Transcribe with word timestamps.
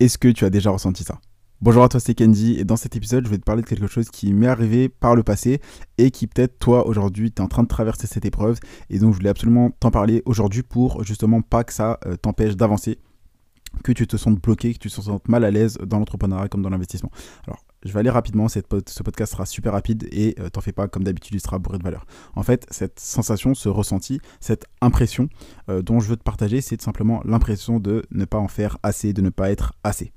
Est-ce 0.00 0.16
que 0.16 0.28
tu 0.28 0.44
as 0.44 0.50
déjà 0.50 0.70
ressenti 0.70 1.02
ça? 1.02 1.20
Bonjour 1.60 1.82
à 1.82 1.88
toi, 1.88 1.98
c'est 1.98 2.14
Kenji 2.14 2.56
et 2.56 2.64
dans 2.64 2.76
cet 2.76 2.94
épisode, 2.94 3.24
je 3.24 3.30
vais 3.30 3.38
te 3.38 3.42
parler 3.42 3.62
de 3.62 3.66
quelque 3.66 3.88
chose 3.88 4.10
qui 4.10 4.32
m'est 4.32 4.46
arrivé 4.46 4.88
par 4.88 5.16
le 5.16 5.24
passé 5.24 5.60
et 5.98 6.12
qui 6.12 6.28
peut-être 6.28 6.56
toi 6.60 6.86
aujourd'hui, 6.86 7.32
tu 7.32 7.42
es 7.42 7.44
en 7.44 7.48
train 7.48 7.64
de 7.64 7.68
traverser 7.68 8.06
cette 8.06 8.24
épreuve 8.24 8.60
et 8.90 9.00
donc 9.00 9.12
je 9.12 9.16
voulais 9.16 9.30
absolument 9.30 9.72
t'en 9.80 9.90
parler 9.90 10.22
aujourd'hui 10.24 10.62
pour 10.62 11.02
justement 11.02 11.42
pas 11.42 11.64
que 11.64 11.72
ça 11.72 11.98
euh, 12.06 12.14
t'empêche 12.14 12.54
d'avancer, 12.54 13.00
que 13.82 13.90
tu 13.90 14.06
te 14.06 14.16
sentes 14.16 14.40
bloqué, 14.40 14.72
que 14.72 14.78
tu 14.78 14.88
te 14.88 15.00
sentes 15.00 15.26
mal 15.26 15.42
à 15.42 15.50
l'aise 15.50 15.78
dans 15.84 15.98
l'entrepreneuriat 15.98 16.46
comme 16.46 16.62
dans 16.62 16.70
l'investissement. 16.70 17.10
Alors, 17.48 17.64
je 17.88 17.94
vais 17.94 18.00
aller 18.00 18.10
rapidement, 18.10 18.48
ce 18.48 18.60
podcast 18.60 19.32
sera 19.32 19.46
super 19.46 19.72
rapide 19.72 20.06
et 20.12 20.34
euh, 20.38 20.50
t'en 20.50 20.60
fais 20.60 20.72
pas, 20.72 20.88
comme 20.88 21.04
d'habitude, 21.04 21.34
il 21.34 21.40
sera 21.40 21.58
bourré 21.58 21.78
de 21.78 21.82
valeur. 21.82 22.06
En 22.36 22.42
fait, 22.42 22.66
cette 22.70 23.00
sensation, 23.00 23.54
ce 23.54 23.68
ressenti, 23.68 24.20
cette 24.40 24.66
impression 24.82 25.28
euh, 25.70 25.80
dont 25.82 25.98
je 25.98 26.08
veux 26.08 26.16
te 26.16 26.22
partager, 26.22 26.60
c'est 26.60 26.80
simplement 26.80 27.22
l'impression 27.24 27.80
de 27.80 28.04
ne 28.10 28.24
pas 28.26 28.38
en 28.38 28.48
faire 28.48 28.76
assez, 28.82 29.12
de 29.12 29.22
ne 29.22 29.30
pas 29.30 29.50
être 29.50 29.72
assez 29.82 30.12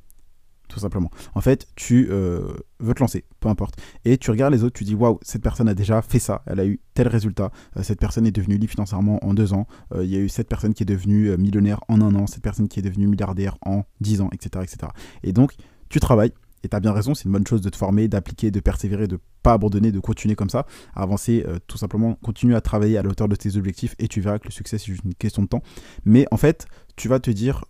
tout 0.67 0.79
simplement. 0.79 1.11
En 1.35 1.41
fait, 1.41 1.67
tu 1.75 2.07
euh, 2.11 2.53
veux 2.79 2.93
te 2.93 3.01
lancer, 3.01 3.25
peu 3.41 3.49
importe, 3.49 3.75
et 4.05 4.17
tu 4.17 4.31
regardes 4.31 4.53
les 4.53 4.63
autres, 4.63 4.77
tu 4.77 4.85
dis 4.85 4.95
waouh, 4.95 5.19
cette 5.21 5.41
personne 5.41 5.67
a 5.67 5.73
déjà 5.73 6.01
fait 6.01 6.17
ça, 6.17 6.43
elle 6.47 6.61
a 6.61 6.65
eu 6.65 6.79
tel 6.93 7.09
résultat, 7.09 7.51
cette 7.81 7.99
personne 7.99 8.25
est 8.25 8.31
devenue 8.31 8.57
libre 8.57 8.71
financièrement 8.71 9.19
en 9.21 9.33
deux 9.33 9.53
ans, 9.53 9.67
il 9.93 10.05
y 10.05 10.15
a 10.15 10.19
eu 10.19 10.29
cette 10.29 10.47
personne 10.47 10.73
qui 10.73 10.83
est 10.83 10.85
devenue 10.85 11.35
millionnaire 11.37 11.81
en 11.89 11.99
un 11.99 12.15
an, 12.15 12.25
cette 12.25 12.41
personne 12.41 12.69
qui 12.69 12.79
est 12.79 12.83
devenue 12.83 13.07
milliardaire 13.07 13.57
en 13.65 13.83
dix 13.99 14.21
ans, 14.21 14.29
etc., 14.31 14.63
etc. 14.63 14.93
Et 15.23 15.33
donc, 15.33 15.55
tu 15.89 15.99
travailles. 15.99 16.31
Et 16.63 16.69
tu 16.69 16.75
as 16.75 16.79
bien 16.79 16.93
raison, 16.93 17.13
c'est 17.13 17.25
une 17.25 17.31
bonne 17.31 17.47
chose 17.47 17.61
de 17.61 17.69
te 17.69 17.77
former, 17.77 18.07
d'appliquer, 18.07 18.51
de 18.51 18.59
persévérer, 18.59 19.07
de 19.07 19.19
pas 19.43 19.53
abandonner, 19.53 19.91
de 19.91 19.99
continuer 19.99 20.35
comme 20.35 20.49
ça, 20.49 20.65
avancer, 20.93 21.45
tout 21.67 21.77
simplement, 21.77 22.15
continue 22.21 22.55
à 22.55 22.61
travailler 22.61 22.97
à 22.97 23.01
la 23.01 23.09
hauteur 23.09 23.27
de 23.27 23.35
tes 23.35 23.57
objectifs 23.57 23.95
et 23.97 24.07
tu 24.07 24.21
verras 24.21 24.37
que 24.37 24.45
le 24.45 24.51
succès 24.51 24.77
c'est 24.77 24.85
juste 24.85 25.03
une 25.03 25.15
question 25.15 25.41
de 25.41 25.47
temps. 25.47 25.63
Mais 26.05 26.27
en 26.29 26.37
fait, 26.37 26.67
tu 26.95 27.07
vas 27.07 27.19
te 27.19 27.31
dire, 27.31 27.65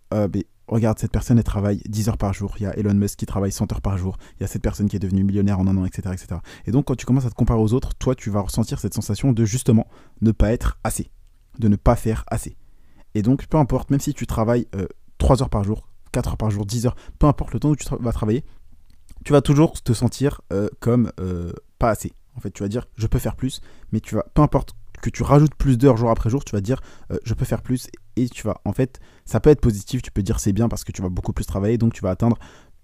regarde, 0.72 0.98
cette 1.00 1.12
personne, 1.12 1.38
elle 1.38 1.44
travaille 1.44 1.82
10 1.88 2.10
heures 2.10 2.18
par 2.18 2.34
jour. 2.34 2.56
Il 2.60 2.64
y 2.64 2.66
a 2.66 2.78
Elon 2.78 2.94
Musk 2.94 3.20
qui 3.20 3.26
travaille 3.26 3.52
100 3.52 3.72
heures 3.74 3.82
par 3.82 3.98
jour. 3.98 4.18
Il 4.40 4.42
y 4.42 4.44
a 4.44 4.48
cette 4.48 4.62
personne 4.62 4.88
qui 4.88 4.96
est 4.96 5.00
devenue 5.00 5.24
millionnaire 5.24 5.60
en 5.60 5.68
un 5.68 5.78
an, 5.78 5.86
etc., 5.86 6.14
etc. 6.14 6.40
Et 6.66 6.72
donc, 6.72 6.86
quand 6.86 6.96
tu 6.96 7.06
commences 7.06 7.26
à 7.26 7.30
te 7.30 7.36
comparer 7.36 7.60
aux 7.60 7.74
autres, 7.74 7.94
toi, 7.96 8.16
tu 8.16 8.30
vas 8.30 8.42
ressentir 8.42 8.80
cette 8.80 8.94
sensation 8.94 9.34
de 9.34 9.46
justement 9.46 9.88
ne 10.22 10.32
pas 10.32 10.52
être 10.52 10.80
assez, 10.84 11.12
de 11.60 11.68
ne 11.68 11.76
pas 11.76 11.96
faire 11.96 12.24
assez. 12.28 12.58
Et 13.14 13.22
donc, 13.22 13.48
peu 13.48 13.58
importe, 13.58 13.92
même 13.92 14.00
si 14.00 14.14
tu 14.14 14.26
travailles 14.26 14.68
3 15.18 15.36
euh, 15.36 15.44
heures 15.44 15.50
par 15.50 15.64
jour, 15.64 15.88
4 16.14 16.30
heures 16.30 16.38
par 16.38 16.52
jour, 16.52 16.66
10 16.66 16.86
heures, 16.86 16.96
peu 17.20 17.28
importe 17.28 17.54
le 17.54 17.60
temps 17.60 17.70
où 17.70 17.76
tu 17.76 17.86
vas 18.00 18.14
travailler, 18.14 18.44
tu 19.24 19.34
vas 19.34 19.42
toujours 19.42 19.82
te 19.82 19.94
sentir 19.94 20.42
euh, 20.52 20.70
comme 20.80 21.12
euh, 21.20 21.54
pas 21.80 21.90
assez. 21.90 22.14
En 22.36 22.40
fait, 22.40 22.52
tu 22.52 22.64
vas 22.64 22.70
dire, 22.70 22.88
je 22.96 23.08
peux 23.08 23.20
faire 23.20 23.36
plus, 23.36 23.62
mais 23.92 24.00
tu 24.00 24.16
vas, 24.16 24.26
peu 24.34 24.42
importe 24.42 24.74
que 25.02 25.10
tu 25.10 25.24
rajoutes 25.24 25.56
plus 25.56 25.78
d'heures 25.78 25.98
jour 25.98 26.12
après 26.12 26.30
jour, 26.30 26.46
tu 26.46 26.52
vas 26.52 26.62
dire 26.62 26.82
euh, 27.12 27.18
je 27.24 27.34
peux 27.34 27.46
faire 27.46 27.62
plus 27.62 27.88
et 28.16 28.30
tu 28.30 28.44
vas 28.46 28.62
en 28.66 28.74
fait 28.74 29.00
ça 29.26 29.40
peut 29.40 29.50
être 29.50 29.62
positif, 29.62 30.04
tu 30.04 30.12
peux 30.12 30.22
dire 30.22 30.40
c'est 30.40 30.54
bien 30.54 30.70
parce 30.70 30.84
que 30.84 30.92
tu 30.92 31.02
vas 31.02 31.10
beaucoup 31.10 31.34
plus 31.34 31.46
travailler 31.46 31.80
donc 31.80 31.94
tu 31.94 32.02
vas 32.02 32.12
atteindre 32.12 32.38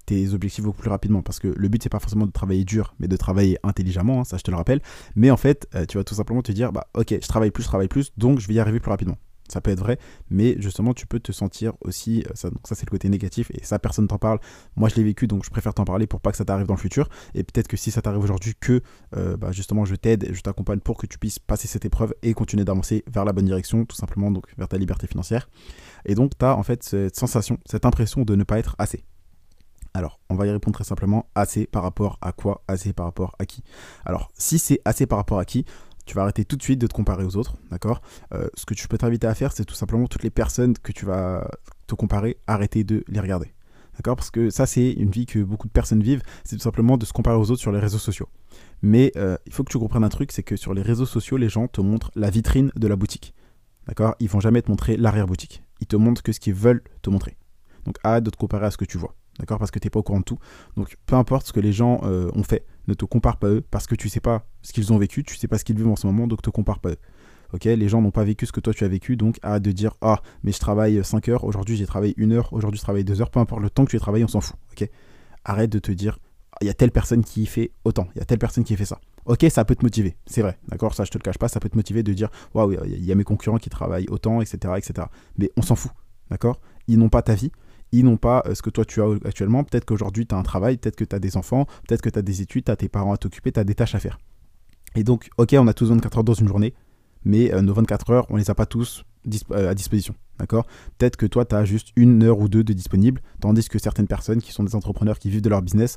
tes 0.08 0.34
objectifs 0.34 0.64
beaucoup 0.64 0.82
plus 0.82 0.90
rapidement. 0.90 1.22
Parce 1.22 1.38
que 1.38 1.48
le 1.48 1.68
but 1.68 1.84
c'est 1.84 1.90
pas 1.90 2.00
forcément 2.00 2.26
de 2.26 2.32
travailler 2.32 2.64
dur 2.64 2.96
mais 3.00 3.08
de 3.08 3.18
travailler 3.18 3.60
intelligemment, 3.62 4.22
hein, 4.22 4.24
ça 4.24 4.38
je 4.38 4.42
te 4.42 4.50
le 4.50 4.58
rappelle, 4.58 4.82
mais 5.16 5.30
en 5.30 5.38
fait 5.38 5.68
tu 5.88 5.98
vas 5.98 6.04
tout 6.04 6.16
simplement 6.16 6.42
te 6.42 6.52
dire 6.52 6.72
bah 6.72 6.88
ok 6.96 7.18
je 7.22 7.28
travaille 7.28 7.52
plus, 7.52 7.64
je 7.64 7.68
travaille 7.68 7.88
plus 7.88 8.12
donc 8.18 8.40
je 8.40 8.48
vais 8.48 8.56
y 8.56 8.60
arriver 8.60 8.80
plus 8.80 8.90
rapidement 8.90 9.18
ça 9.48 9.62
peut 9.62 9.72
être 9.72 9.80
vrai, 9.80 9.98
mais 10.30 10.56
justement, 10.60 10.94
tu 10.94 11.08
peux 11.08 11.20
te 11.20 11.32
sentir 11.32 11.74
aussi. 11.82 12.24
Euh, 12.28 12.32
ça, 12.36 12.50
donc, 12.50 12.68
ça, 12.68 12.76
c'est 12.76 12.86
le 12.86 12.92
côté 12.92 13.10
négatif, 13.10 13.52
et 13.52 13.64
ça, 13.64 13.80
personne 13.80 14.08
t'en 14.08 14.18
parle. 14.18 14.40
Moi, 14.76 14.90
je 14.90 14.96
l'ai 14.96 15.04
vécu, 15.04 15.28
donc 15.28 15.46
je 15.46 15.50
préfère 15.50 15.74
t'en 15.74 15.86
parler 15.86 16.08
pour 16.08 16.22
pas 16.22 16.32
que 16.32 16.38
ça 16.38 16.46
t'arrive 16.46 16.68
dans 16.68 16.76
le 16.76 16.80
futur. 16.80 17.10
Et 17.34 17.44
peut-être 17.44 17.68
que 17.68 17.78
si 17.78 17.92
ça 17.92 18.02
t'arrive 18.02 18.24
aujourd'hui, 18.24 18.54
que 18.60 18.82
euh, 19.16 19.38
bah, 19.38 19.52
justement, 19.52 19.86
je 19.86 19.96
t'aide, 19.96 20.30
je 20.34 20.42
t'accompagne 20.42 20.80
pour 20.80 20.98
que 20.98 21.08
tu 21.08 21.18
puisses 21.18 21.40
passer 21.40 21.68
cette 21.68 21.86
épreuve 21.86 22.14
et 22.24 22.34
continuer 22.34 22.66
d'avancer 22.66 23.04
vers 23.12 23.26
la 23.26 23.34
bonne 23.34 23.46
direction, 23.46 23.86
tout 23.86 23.96
simplement, 23.96 24.32
donc 24.32 24.46
vers 24.58 24.68
ta 24.68 24.78
liberté 24.78 25.08
financière. 25.08 25.50
Et 26.06 26.16
donc, 26.16 26.38
tu 26.38 26.46
as 26.46 26.56
en 26.56 26.64
fait 26.64 26.84
cette 26.84 27.16
sensation, 27.16 27.58
cette 27.66 27.86
impression 27.86 28.24
de 28.24 28.36
ne 28.36 28.44
pas 28.44 28.60
être 28.60 28.76
assez. 28.78 29.04
Alors, 29.94 30.20
on 30.30 30.36
va 30.36 30.46
y 30.46 30.52
répondre 30.52 30.76
très 30.76 30.84
simplement 30.84 31.28
assez 31.34 31.66
par 31.66 31.82
rapport 31.82 32.20
à 32.22 32.32
quoi 32.32 32.64
Assez 32.68 32.94
par 32.94 33.08
rapport 33.08 33.36
à 33.40 33.46
qui? 33.46 33.64
Alors, 34.06 34.30
si 34.38 34.60
c'est 34.60 34.80
assez 34.86 35.08
par 35.08 35.18
rapport 35.18 35.40
à 35.40 35.46
qui, 35.46 35.66
tu 36.08 36.16
vas 36.16 36.24
arrêter 36.24 36.46
tout 36.46 36.56
de 36.56 36.64
suite 36.64 36.80
de 36.80 36.88
te 36.88 36.94
comparer 36.94 37.24
aux 37.24 37.36
autres, 37.36 37.56
d'accord? 37.70 38.02
Euh, 38.34 38.48
Ce 38.56 38.66
que 38.66 38.74
tu 38.74 38.88
peux 38.88 38.98
t'inviter 38.98 39.28
à 39.28 39.36
faire, 39.36 39.52
c'est 39.52 39.66
tout 39.66 39.76
simplement 39.76 40.08
toutes 40.08 40.24
les 40.24 40.30
personnes 40.30 40.78
que 40.78 40.92
tu 40.92 41.06
vas 41.06 41.48
te 41.86 41.96
comparer, 41.96 42.38
arrêter 42.48 42.84
de 42.84 43.04
les 43.08 43.20
regarder. 43.20 43.54
D'accord? 43.96 44.16
Parce 44.16 44.32
que 44.32 44.50
ça, 44.50 44.66
c'est 44.66 44.92
une 44.92 45.10
vie 45.10 45.26
que 45.26 45.40
beaucoup 45.40 45.68
de 45.68 45.72
personnes 45.72 46.04
vivent, 46.04 46.22
c'est 46.44 46.56
tout 46.56 46.62
simplement 46.62 46.98
de 46.98 47.06
se 47.06 47.14
comparer 47.14 47.38
aux 47.38 47.52
autres 47.52 47.62
sur 47.62 47.72
les 47.72 47.80
réseaux 47.80 47.98
sociaux. 47.98 48.30
Mais 48.82 49.12
euh, 49.16 49.38
il 49.46 49.54
faut 49.54 49.64
que 49.64 49.72
tu 49.72 49.80
comprennes 49.80 50.04
un 50.04 50.10
truc, 50.10 50.32
c'est 50.32 50.44
que 50.44 50.56
sur 50.56 50.74
les 50.74 50.82
réseaux 50.82 51.06
sociaux, 51.06 51.38
les 51.38 51.50
gens 51.50 51.68
te 51.68 51.82
montrent 51.82 52.12
la 52.16 52.30
vitrine 52.30 52.72
de 52.76 52.88
la 52.88 52.96
boutique. 52.96 53.34
D'accord? 53.88 54.16
Ils 54.20 54.30
vont 54.30 54.40
jamais 54.40 54.62
te 54.62 54.70
montrer 54.70 54.98
l'arrière-boutique. 54.98 55.64
Ils 55.82 55.88
te 55.88 55.96
montrent 55.96 56.22
que 56.22 56.32
ce 56.32 56.40
qu'ils 56.40 56.54
veulent 56.54 56.84
te 57.02 57.10
montrer. 57.10 57.38
Donc 57.86 57.98
arrête 58.04 58.24
de 58.24 58.30
te 58.30 58.38
comparer 58.38 58.68
à 58.68 58.72
ce 58.72 58.78
que 58.78 58.86
tu 58.86 58.98
vois. 58.98 59.16
D'accord 59.40 59.60
Parce 59.60 59.72
que 59.72 59.80
tu 59.80 59.86
n'es 59.86 59.90
pas 59.90 60.00
au 60.00 60.04
courant 60.04 60.20
de 60.20 60.26
tout. 60.26 60.40
Donc 60.76 60.98
peu 61.06 61.16
importe 61.16 61.48
ce 61.48 61.54
que 61.54 61.60
les 61.60 61.72
gens 61.72 62.02
euh, 62.04 62.32
ont 62.34 62.44
fait, 62.44 62.66
ne 62.88 62.94
te 62.94 63.06
compare 63.06 63.38
pas 63.38 63.48
eux 63.48 63.62
parce 63.62 63.88
que 63.88 63.96
tu 63.96 64.10
sais 64.10 64.20
pas 64.20 64.48
ce 64.62 64.74
qu'ils 64.74 64.94
ont 64.94 64.98
vécu, 64.98 65.24
tu 65.24 65.36
sais 65.36 65.48
pas 65.48 65.58
ce 65.58 65.64
qu'ils 65.64 65.78
vivent 65.78 65.88
en 65.88 65.96
ce 65.96 66.08
moment, 66.08 66.28
donc 66.28 66.42
te 66.42 66.50
compare 66.50 66.80
pas 66.80 66.92
eux. 66.92 66.98
Ok, 67.54 67.64
les 67.64 67.88
gens 67.88 68.02
n'ont 68.02 68.12
pas 68.12 68.26
vécu 68.26 68.46
ce 68.46 68.52
que 68.52 68.60
toi 68.60 68.74
tu 68.74 68.84
as 68.84 68.90
vécu, 68.90 69.16
donc 69.16 69.38
arrête 69.42 69.64
de 69.64 69.72
dire 69.72 69.94
ah 70.02 70.22
mais 70.44 70.52
je 70.52 70.60
travaille 70.60 71.02
5 71.04 71.30
heures, 71.30 71.44
aujourd'hui 71.46 71.78
j'ai 71.78 71.86
travaillé 71.86 72.14
1 72.18 72.32
heure, 72.32 72.52
aujourd'hui 72.52 72.78
je 72.78 72.84
travaille 72.84 73.06
2 73.06 73.22
heures, 73.22 73.30
peu 73.30 73.40
importe 73.40 73.62
le 73.62 73.70
temps 73.70 73.86
que 73.86 73.92
tu 73.92 73.96
as 73.96 74.00
travaillé, 74.00 74.26
on 74.26 74.28
s'en 74.28 74.42
fout. 74.42 74.58
Ok, 74.72 74.90
arrête 75.46 75.70
de 75.70 75.80
te 75.80 75.92
dire 75.92 76.20
il 76.60 76.68
y 76.68 76.70
a 76.70 76.74
telle 76.74 76.92
personne 76.92 77.24
qui 77.24 77.46
fait 77.46 77.72
autant, 77.86 78.08
il 78.16 78.20
y 78.20 78.22
a 78.22 78.26
telle 78.26 78.40
personne 78.40 78.64
qui 78.64 78.76
fait 78.76 78.86
ça. 78.86 79.00
Ok, 79.26 79.46
ça 79.50 79.64
peut 79.64 79.76
te 79.76 79.86
motiver, 79.86 80.18
c'est 80.26 80.42
vrai, 80.42 80.58
d'accord, 80.68 80.94
ça 80.94 81.06
je 81.06 81.12
te 81.12 81.18
le 81.18 81.24
cache 81.24 81.38
pas, 81.38 81.48
ça 81.48 81.60
peut 81.60 81.70
te 81.70 81.78
motiver 81.78 82.04
de 82.04 82.12
dire 82.12 82.30
waouh, 82.54 82.74
il 82.86 83.06
y 83.06 83.12
a 83.12 83.16
mes 83.16 83.24
concurrents 83.24 83.60
qui 83.60 83.70
travaillent 83.70 84.08
autant, 84.10 84.42
etc., 84.42 84.74
etc. 84.78 85.08
Mais 85.38 85.52
on 85.56 85.62
s'en 85.62 85.76
fout, 85.76 85.92
d'accord? 86.30 86.60
Ils 86.88 86.98
n'ont 86.98 87.10
pas 87.10 87.22
ta 87.22 87.36
vie, 87.36 87.52
ils 87.92 88.04
n'ont 88.04 88.18
pas 88.18 88.44
euh, 88.46 88.56
ce 88.56 88.62
que 88.62 88.70
toi 88.70 88.86
tu 88.86 89.02
as 89.02 89.08
actuellement. 89.26 89.64
Peut-être 89.64 89.86
qu'aujourd'hui 89.86 90.26
tu 90.26 90.36
as 90.36 90.38
un 90.38 90.44
travail, 90.44 90.78
peut-être 90.78 90.96
que 90.96 91.06
tu 91.06 91.16
as 91.16 91.20
des 91.20 91.38
enfants, 91.38 91.66
peut-être 91.88 92.02
que 92.02 92.10
tu 92.10 92.20
as 92.20 92.22
des 92.22 92.42
études, 92.42 92.66
tu 92.66 92.72
as 92.72 92.76
tes 92.76 92.90
parents 92.90 93.14
à 93.14 93.18
t'occuper, 93.18 93.52
tu 93.52 93.60
as 93.60 93.64
des 93.64 93.76
tâches 93.76 93.96
à 93.96 94.00
faire. 94.00 94.20
Et 94.96 95.04
donc, 95.04 95.30
ok, 95.38 95.56
on 95.58 95.68
a 95.68 95.74
tous 95.74 95.90
24 95.90 96.18
heures 96.18 96.24
dans 96.24 96.34
une 96.34 96.48
journée, 96.48 96.74
mais 97.24 97.54
euh, 97.54 97.62
nos 97.62 97.74
24 97.74 98.10
heures, 98.12 98.26
on 98.30 98.38
les 98.38 98.50
a 98.50 98.56
pas 98.56 98.66
tous 98.66 99.04
euh, 99.52 99.70
à 99.70 99.74
disposition. 99.74 100.16
D'accord? 100.40 100.66
Peut-être 100.98 101.18
que 101.18 101.26
toi, 101.26 101.46
tu 101.46 101.56
as 101.56 101.66
juste 101.66 101.90
une 101.96 102.24
heure 102.24 102.40
ou 102.40 102.48
deux 102.48 102.64
de 102.64 102.74
disponible, 102.74 103.22
tandis 103.42 103.68
que 103.68 103.80
certaines 103.80 104.08
personnes 104.08 104.42
qui 104.42 104.52
sont 104.52 104.64
des 104.64 104.76
entrepreneurs 104.76 105.20
qui 105.20 105.30
vivent 105.30 105.42
de 105.42 105.50
leur 105.50 105.62
business 105.62 105.96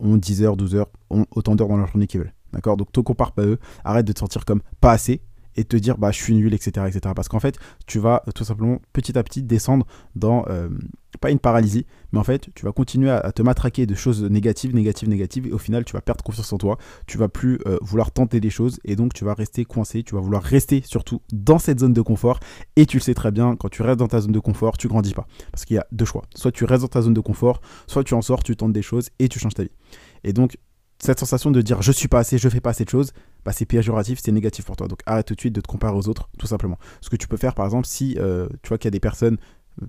ont 0.00 0.16
10 0.16 0.42
heures, 0.42 0.56
12 0.56 0.74
heures, 0.76 0.88
ont 1.10 1.26
autant 1.30 1.54
d'heures 1.54 1.68
dans 1.68 1.76
leur 1.76 1.88
journée 1.88 2.06
qu'ils 2.06 2.20
veulent. 2.20 2.32
D'accord? 2.52 2.76
Donc, 2.76 2.90
te 2.90 3.00
compare 3.00 3.32
pas 3.32 3.44
eux, 3.44 3.58
arrête 3.84 4.06
de 4.06 4.12
te 4.12 4.18
sentir 4.18 4.44
comme 4.44 4.62
pas 4.80 4.92
assez, 4.92 5.20
et 5.56 5.64
te 5.64 5.76
dire 5.76 5.98
bah 5.98 6.10
je 6.10 6.16
suis 6.22 6.34
nul 6.34 6.54
etc 6.54 6.86
etc 6.88 7.12
parce 7.14 7.28
qu'en 7.28 7.40
fait 7.40 7.58
tu 7.86 7.98
vas 7.98 8.22
tout 8.34 8.44
simplement 8.44 8.80
petit 8.92 9.18
à 9.18 9.22
petit 9.22 9.42
descendre 9.42 9.86
dans 10.14 10.44
euh, 10.48 10.68
pas 11.20 11.30
une 11.30 11.38
paralysie 11.38 11.86
mais 12.12 12.18
en 12.18 12.24
fait 12.24 12.48
tu 12.54 12.64
vas 12.64 12.72
continuer 12.72 13.10
à, 13.10 13.32
te 13.32 13.42
matraquer 13.42 13.86
de 13.86 13.94
choses 13.94 14.22
négatives 14.22 14.74
négatives 14.74 15.08
négatives 15.08 15.46
et 15.46 15.52
au 15.52 15.58
final 15.58 15.84
tu 15.84 15.92
vas 15.92 16.00
perdre 16.00 16.22
confiance 16.22 16.52
en 16.52 16.58
toi. 16.58 16.78
Tu 17.06 17.18
vas 17.18 17.28
plus 17.28 17.58
euh, 17.66 17.78
vouloir 17.80 18.10
tenter 18.10 18.40
des 18.40 18.50
choses 18.50 18.78
et 18.84 18.96
donc 18.96 19.14
tu 19.14 19.24
vas 19.24 19.34
rester 19.34 19.64
coincé. 19.64 20.02
Tu 20.02 20.14
vas 20.14 20.20
vouloir 20.20 20.42
rester 20.42 20.82
surtout 20.84 21.20
dans 21.32 21.58
cette 21.58 21.80
zone 21.80 21.92
de 21.92 22.02
confort. 22.02 22.40
Et 22.76 22.86
tu 22.86 22.98
le 22.98 23.02
sais 23.02 23.14
très 23.14 23.30
bien 23.30 23.56
quand 23.56 23.68
tu 23.68 23.82
restes 23.82 23.98
dans 23.98 24.08
ta 24.08 24.20
zone 24.20 24.32
de 24.32 24.38
confort 24.38 24.76
tu 24.78 24.88
grandis 24.88 25.14
pas. 25.14 25.26
Parce 25.50 25.64
qu'il 25.64 25.76
y 25.76 25.78
a 25.78 25.86
deux 25.92 26.04
choix. 26.04 26.22
Soit 26.34 26.52
tu 26.52 26.64
restes 26.64 26.82
dans 26.82 26.88
ta 26.88 27.02
zone 27.02 27.14
de 27.14 27.20
confort 27.20 27.60
soit 27.86 28.04
tu 28.04 28.14
en 28.14 28.22
sors 28.22 28.42
tu 28.42 28.56
tentes 28.56 28.72
des 28.72 28.82
choses 28.82 29.08
et 29.18 29.28
tu 29.28 29.38
changes 29.38 29.54
ta 29.54 29.62
vie. 29.62 29.70
Et 30.24 30.32
donc 30.32 30.56
cette 31.04 31.18
sensation 31.18 31.50
de 31.50 31.60
dire 31.60 31.82
je 31.82 31.90
suis 31.90 32.06
pas 32.06 32.20
assez, 32.20 32.38
je 32.38 32.48
fais 32.48 32.60
pas 32.60 32.70
assez 32.70 32.84
de 32.84 32.88
choses, 32.88 33.12
bah, 33.44 33.52
c'est 33.52 33.66
péjoratif, 33.66 34.20
c'est 34.22 34.30
négatif 34.30 34.64
pour 34.64 34.76
toi. 34.76 34.86
Donc 34.86 35.00
arrête 35.04 35.26
tout 35.26 35.34
de 35.34 35.40
suite 35.40 35.54
de 35.54 35.60
te 35.60 35.66
comparer 35.66 35.96
aux 35.96 36.08
autres, 36.08 36.28
tout 36.38 36.46
simplement. 36.46 36.78
Ce 37.00 37.10
que 37.10 37.16
tu 37.16 37.26
peux 37.26 37.36
faire, 37.36 37.54
par 37.54 37.66
exemple, 37.66 37.88
si 37.88 38.16
euh, 38.18 38.48
tu 38.62 38.68
vois 38.68 38.78
qu'il 38.78 38.86
y 38.86 38.88
a 38.88 38.92
des 38.92 39.00
personnes, 39.00 39.36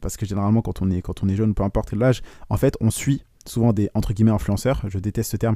parce 0.02 0.18
que 0.18 0.26
généralement 0.26 0.64
quand 0.64 0.82
on 0.82 0.90
est, 0.90 1.02
quand 1.02 1.24
on 1.24 1.30
est 1.30 1.36
jeune, 1.36 1.54
peu 1.54 1.62
importe 1.62 1.94
l'âge, 1.94 2.24
en 2.50 2.58
fait, 2.58 2.76
on 2.82 2.90
suit 2.90 3.24
souvent 3.46 3.74
des 3.74 3.92
entre 3.94 4.14
guillemets 4.14 4.32
influenceurs. 4.32 4.82
Je 4.88 4.98
déteste 4.98 5.32
ce 5.32 5.38
terme 5.38 5.56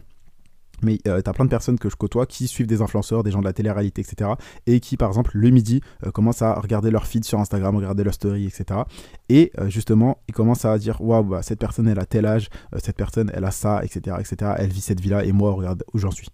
mais 0.82 1.00
euh, 1.08 1.22
tu 1.22 1.30
as 1.30 1.34
plein 1.34 1.46
de 1.46 1.50
personnes 1.50 1.80
que 1.80 1.90
je 1.90 1.96
côtoie 1.96 2.26
qui 2.26 2.48
suivent 2.48 2.68
des 2.68 2.82
influenceurs, 2.82 3.24
des 3.24 3.32
gens 3.32 3.40
de 3.40 3.46
la 3.46 3.54
télé-réalité, 3.54 4.02
etc. 4.02 4.32
Et 4.66 4.80
qui, 4.80 4.98
par 4.98 5.10
exemple, 5.10 5.32
le 5.34 5.50
midi, 5.50 5.82
euh, 6.06 6.12
commencent 6.12 6.42
à 6.42 6.54
regarder 6.54 6.92
leur 6.92 7.08
feed 7.08 7.24
sur 7.24 7.40
Instagram, 7.40 7.76
regarder 7.76 8.04
leur 8.04 8.14
story, 8.14 8.46
etc. 8.46 8.82
Et 9.30 9.52
euh, 9.60 9.70
justement, 9.70 10.20
ils 10.28 10.34
commencent 10.34 10.66
à 10.66 10.78
dire 10.78 11.02
Waouh, 11.02 11.24
bah, 11.24 11.42
cette 11.42 11.60
personne, 11.60 11.88
elle 11.88 12.00
a 12.00 12.06
tel 12.06 12.26
âge, 12.26 12.50
cette 12.78 12.98
personne, 12.98 13.32
elle 13.34 13.46
a 13.46 13.51
ça, 13.51 13.81
etc., 13.84 14.18
etc. 14.19 14.54
Elle 14.57 14.72
vit 14.72 14.81
cette 14.81 15.00
vie-là, 15.00 15.25
et 15.25 15.31
moi, 15.31 15.51
regarde 15.54 15.84
où 15.94 15.98
j'en 15.98 16.12
suis. 16.12 16.30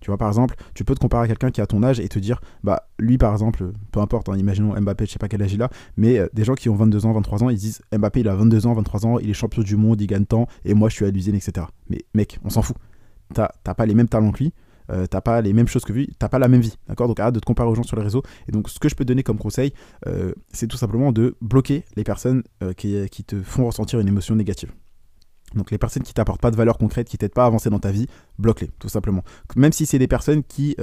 Tu 0.00 0.12
vois, 0.12 0.16
par 0.16 0.28
exemple, 0.28 0.54
tu 0.74 0.84
peux 0.84 0.94
te 0.94 1.00
comparer 1.00 1.24
à 1.24 1.26
quelqu'un 1.26 1.50
qui 1.50 1.60
a 1.60 1.66
ton 1.66 1.82
âge 1.82 1.98
et 1.98 2.08
te 2.08 2.20
dire, 2.20 2.40
bah, 2.62 2.88
lui, 3.00 3.18
par 3.18 3.32
exemple, 3.32 3.72
peu 3.90 3.98
importe, 3.98 4.28
hein, 4.28 4.36
imaginons 4.36 4.80
Mbappé, 4.80 5.06
je 5.06 5.10
sais 5.10 5.18
pas 5.18 5.26
quel 5.26 5.42
âge 5.42 5.52
il 5.52 5.60
a, 5.60 5.70
mais 5.96 6.20
des 6.32 6.44
gens 6.44 6.54
qui 6.54 6.68
ont 6.68 6.76
22 6.76 7.04
ans, 7.04 7.12
23 7.14 7.42
ans, 7.42 7.50
ils 7.50 7.58
disent, 7.58 7.82
Mbappé, 7.92 8.20
il 8.20 8.28
a 8.28 8.36
22 8.36 8.68
ans, 8.68 8.74
23 8.74 9.06
ans, 9.06 9.18
il 9.18 9.28
est 9.28 9.34
champion 9.34 9.62
du 9.62 9.76
monde, 9.76 10.00
il 10.00 10.06
gagne 10.06 10.24
tant, 10.24 10.46
et 10.64 10.74
moi, 10.74 10.88
je 10.88 10.94
suis 10.94 11.04
à 11.04 11.10
l'usine, 11.10 11.34
etc. 11.34 11.66
Mais 11.90 12.04
mec, 12.14 12.38
on 12.44 12.50
s'en 12.50 12.62
fout 12.62 12.76
t'as 13.34 13.74
pas 13.74 13.86
les 13.86 13.94
mêmes 13.94 14.08
talents 14.08 14.32
que 14.32 14.38
lui, 14.44 14.52
euh, 14.90 15.06
t'as 15.06 15.20
pas 15.20 15.40
les 15.40 15.52
mêmes 15.52 15.68
choses 15.68 15.84
que 15.84 15.92
lui, 15.92 16.10
t'as 16.18 16.28
pas 16.28 16.38
la 16.38 16.48
même 16.48 16.60
vie, 16.60 16.74
d'accord? 16.88 17.08
Donc 17.08 17.20
arrête 17.20 17.34
de 17.34 17.40
te 17.40 17.44
comparer 17.44 17.68
aux 17.68 17.74
gens 17.74 17.82
sur 17.82 17.96
les 17.96 18.02
réseaux. 18.02 18.22
Et 18.48 18.52
donc 18.52 18.68
ce 18.68 18.78
que 18.78 18.88
je 18.88 18.94
peux 18.94 19.04
donner 19.04 19.22
comme 19.22 19.38
conseil, 19.38 19.72
euh, 20.06 20.32
c'est 20.52 20.66
tout 20.66 20.76
simplement 20.76 21.12
de 21.12 21.36
bloquer 21.40 21.84
les 21.96 22.04
personnes 22.04 22.42
euh, 22.62 22.72
qui, 22.72 22.96
qui, 23.10 23.24
te 23.24 23.42
font 23.42 23.66
ressentir 23.66 24.00
une 24.00 24.08
émotion 24.08 24.34
négative. 24.34 24.72
Donc 25.54 25.70
les 25.70 25.78
personnes 25.78 26.02
qui 26.02 26.12
t'apportent 26.12 26.42
pas 26.42 26.50
de 26.50 26.56
valeur 26.56 26.76
concrète, 26.76 27.08
qui 27.08 27.16
t'aident 27.16 27.32
pas 27.32 27.44
à 27.44 27.46
avancer 27.46 27.70
dans 27.70 27.78
ta 27.78 27.90
vie, 27.90 28.06
bloque-les, 28.38 28.70
tout 28.78 28.90
simplement. 28.90 29.22
Même 29.56 29.72
si 29.72 29.86
c'est 29.86 29.98
des 29.98 30.08
personnes 30.08 30.42
qui 30.42 30.76